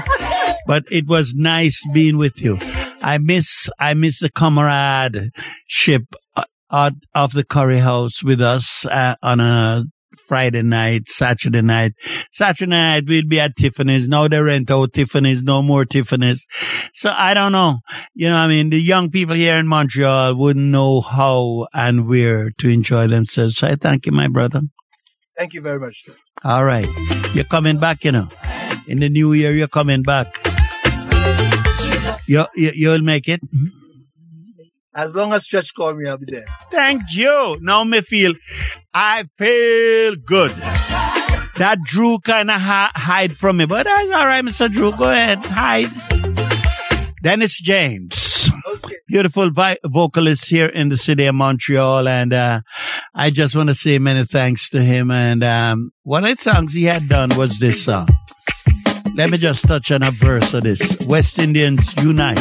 But 0.67 0.85
it 0.91 1.07
was 1.07 1.35
nice 1.35 1.83
being 1.93 2.19
with 2.19 2.41
you. 2.41 2.59
I 3.01 3.19
miss 3.19 3.69
I 3.79 3.95
miss 3.95 4.21
the 4.21 4.31
comradeship 4.31 6.15
uh, 6.37 6.45
out 6.71 6.95
of 7.15 7.33
the 7.33 7.45
curry 7.45 7.79
house 7.79 8.23
with 8.23 8.41
us 8.41 8.87
uh, 8.87 9.17
on 9.23 9.41
a 9.41 9.83
Friday 10.27 10.63
night, 10.63 11.09
Saturday 11.09 11.63
night. 11.63 11.93
Saturday 12.31 12.71
night 12.71 13.05
we'll 13.07 13.27
be 13.27 13.41
at 13.41 13.57
Tiffany's. 13.57 14.09
Now 14.09 14.29
they 14.29 14.41
rent 14.41 14.71
out 14.71 14.93
Tiffany's, 14.93 15.43
no 15.43 15.63
more 15.63 15.85
Tiffany's. 15.85 16.47
So 16.95 17.13
I 17.15 17.35
don't 17.35 17.53
know. 17.53 17.79
You 18.15 18.31
know, 18.31 18.37
I 18.37 18.47
mean, 18.47 18.71
the 18.71 18.81
young 18.81 19.11
people 19.11 19.35
here 19.35 19.57
in 19.57 19.67
Montreal 19.67 20.37
wouldn't 20.37 20.67
know 20.67 21.01
how 21.01 21.67
and 21.75 22.09
where 22.09 22.51
to 22.59 22.69
enjoy 22.69 23.09
themselves. 23.09 23.57
So 23.57 23.69
I 23.69 23.77
thank 23.77 24.07
you, 24.07 24.13
my 24.13 24.29
brother. 24.29 24.63
Thank 25.37 25.55
you 25.55 25.61
very 25.61 25.81
much. 25.81 26.03
sir. 26.05 26.15
All 26.45 26.65
right. 26.65 26.89
You're 27.35 27.45
coming 27.45 27.79
back, 27.79 28.05
you 28.05 28.13
know. 28.13 28.29
In 28.87 29.01
the 29.01 29.09
new 29.09 29.33
year, 29.33 29.55
you're 29.55 29.69
coming 29.69 30.03
back. 30.03 30.52
You, 32.33 32.47
you, 32.55 32.71
you'll 32.75 33.03
make 33.03 33.29
it. 33.29 33.41
As 34.95 35.15
long 35.15 35.33
as 35.33 35.45
Stretch 35.45 35.75
call 35.75 35.95
me, 35.95 36.09
I'll 36.09 36.19
be 36.19 36.27
there. 36.37 36.47
Thank 36.71 37.03
you. 37.13 37.59
Now 37.61 37.85
me 37.85 38.01
feel, 38.01 38.33
I 38.95 39.25
feel 39.39 40.17
good. 40.35 40.51
That 41.63 41.79
Drew 41.85 42.19
kind 42.21 42.51
of 42.51 42.61
ha- 42.61 42.93
hide 42.95 43.37
from 43.37 43.59
me, 43.59 43.67
but 43.67 43.85
that's 43.85 44.11
all 44.13 44.27
right, 44.27 44.45
Mr. 44.45 44.71
Drew. 44.71 44.93
Go 44.93 45.11
ahead, 45.11 45.45
hide. 45.45 45.91
Dennis 47.23 47.61
James, 47.61 48.51
Okay. 48.67 48.97
beautiful 49.09 49.51
vi- 49.51 49.77
vocalist 49.85 50.49
here 50.49 50.67
in 50.67 50.89
the 50.89 50.97
city 50.97 51.27
of 51.27 51.35
Montreal, 51.35 52.09
and 52.09 52.33
uh, 52.33 52.61
I 53.15 53.31
just 53.31 53.55
want 53.55 53.69
to 53.69 53.75
say 53.75 53.99
many 53.99 54.25
thanks 54.25 54.69
to 54.71 54.83
him. 54.83 55.11
And 55.11 55.45
um, 55.45 55.91
one 56.03 56.25
of 56.25 56.37
the 56.37 56.43
songs 56.43 56.73
he 56.75 56.85
had 56.85 57.09
done 57.09 57.37
was 57.37 57.59
this 57.61 57.85
song. 57.85 58.09
Let 59.15 59.31
me 59.31 59.39
just 59.39 59.65
touch 59.67 59.91
on 59.93 60.03
a 60.03 60.11
verse 60.11 60.55
of 60.55 60.63
this: 60.63 60.99
West 61.07 61.39
Indians 61.39 61.93
Unite. 62.03 62.39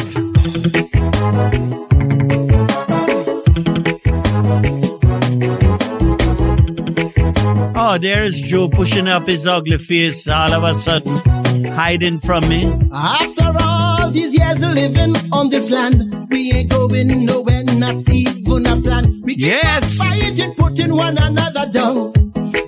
Oh, 7.84 7.98
there's 8.00 8.40
Joe 8.40 8.68
pushing 8.68 9.08
up 9.08 9.26
his 9.26 9.46
ugly 9.46 9.78
face 9.78 10.28
all 10.28 10.52
of 10.52 10.62
a 10.62 10.74
sudden, 10.74 11.64
hiding 11.64 12.20
from 12.20 12.48
me. 12.48 12.64
After 12.92 13.52
all 13.60 14.10
these 14.10 14.34
years 14.34 14.62
of 14.62 14.72
living 14.74 15.16
on 15.32 15.50
this 15.50 15.68
land, 15.70 16.28
we 16.30 16.52
ain't 16.52 16.70
going 16.70 17.26
nowhere, 17.26 17.64
not 17.64 17.96
even 18.08 18.66
a 18.66 18.76
plan. 18.80 19.20
We 19.24 19.34
keep 19.34 19.46
Yes. 19.46 19.96
fighting, 19.96 20.54
putting 20.54 20.94
one 20.94 21.18
another 21.18 21.66
down. 21.66 22.12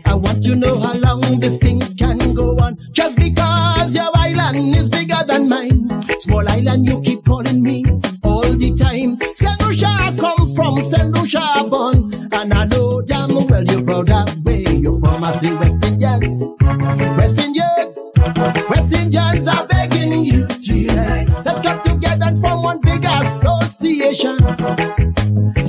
I 0.04 0.14
want 0.14 0.42
to 0.44 0.54
know 0.56 0.78
how 0.80 0.94
long 0.94 1.38
this 1.40 1.58
thing 1.58 1.80
can 1.96 2.34
go 2.34 2.58
on. 2.58 2.76
Just 2.92 3.16
because 3.18 3.63
your 3.92 4.10
island 4.14 4.74
is 4.74 4.88
bigger 4.88 5.22
than 5.26 5.48
mine. 5.48 5.88
Small 6.20 6.48
island, 6.48 6.86
you 6.86 7.02
keep 7.02 7.24
calling 7.24 7.62
me 7.62 7.84
all 8.22 8.42
the 8.42 8.74
time. 8.78 9.18
St. 9.34 9.60
Lucia 9.60 9.86
I 9.86 10.16
come 10.18 10.54
from, 10.54 10.82
St. 10.82 11.10
Lucia 11.12 11.66
born. 11.68 12.14
And 12.32 12.54
I 12.54 12.64
know 12.64 13.02
damn 13.02 13.34
well 13.34 13.64
you're 13.64 13.82
proud 13.82 14.10
of 14.10 14.44
where 14.44 14.72
you're 14.72 14.98
from. 15.00 15.24
I 15.24 15.32
West 15.60 15.84
Indians, 15.84 16.40
West 17.18 17.38
Indians, 17.38 17.98
West 18.70 18.92
Indians 18.92 19.46
are 19.48 19.66
begging 19.66 20.24
you 20.24 20.46
to 20.46 20.74
unite. 20.78 21.28
Let's 21.44 21.60
come 21.60 21.82
together 21.82 22.26
and 22.26 22.40
form 22.40 22.62
one 22.62 22.80
big 22.80 23.04
association. 23.04 24.38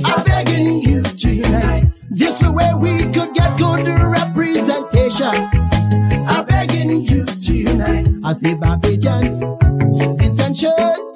I'm 0.04 0.24
begging 0.24 0.80
you 0.80 1.02
to 1.02 1.28
unite. 1.34 1.84
This 2.10 2.40
I 8.26 8.32
say 8.32 8.54
Barbadians, 8.54 9.44
Vincent 10.18 10.56
Church. 10.56 11.15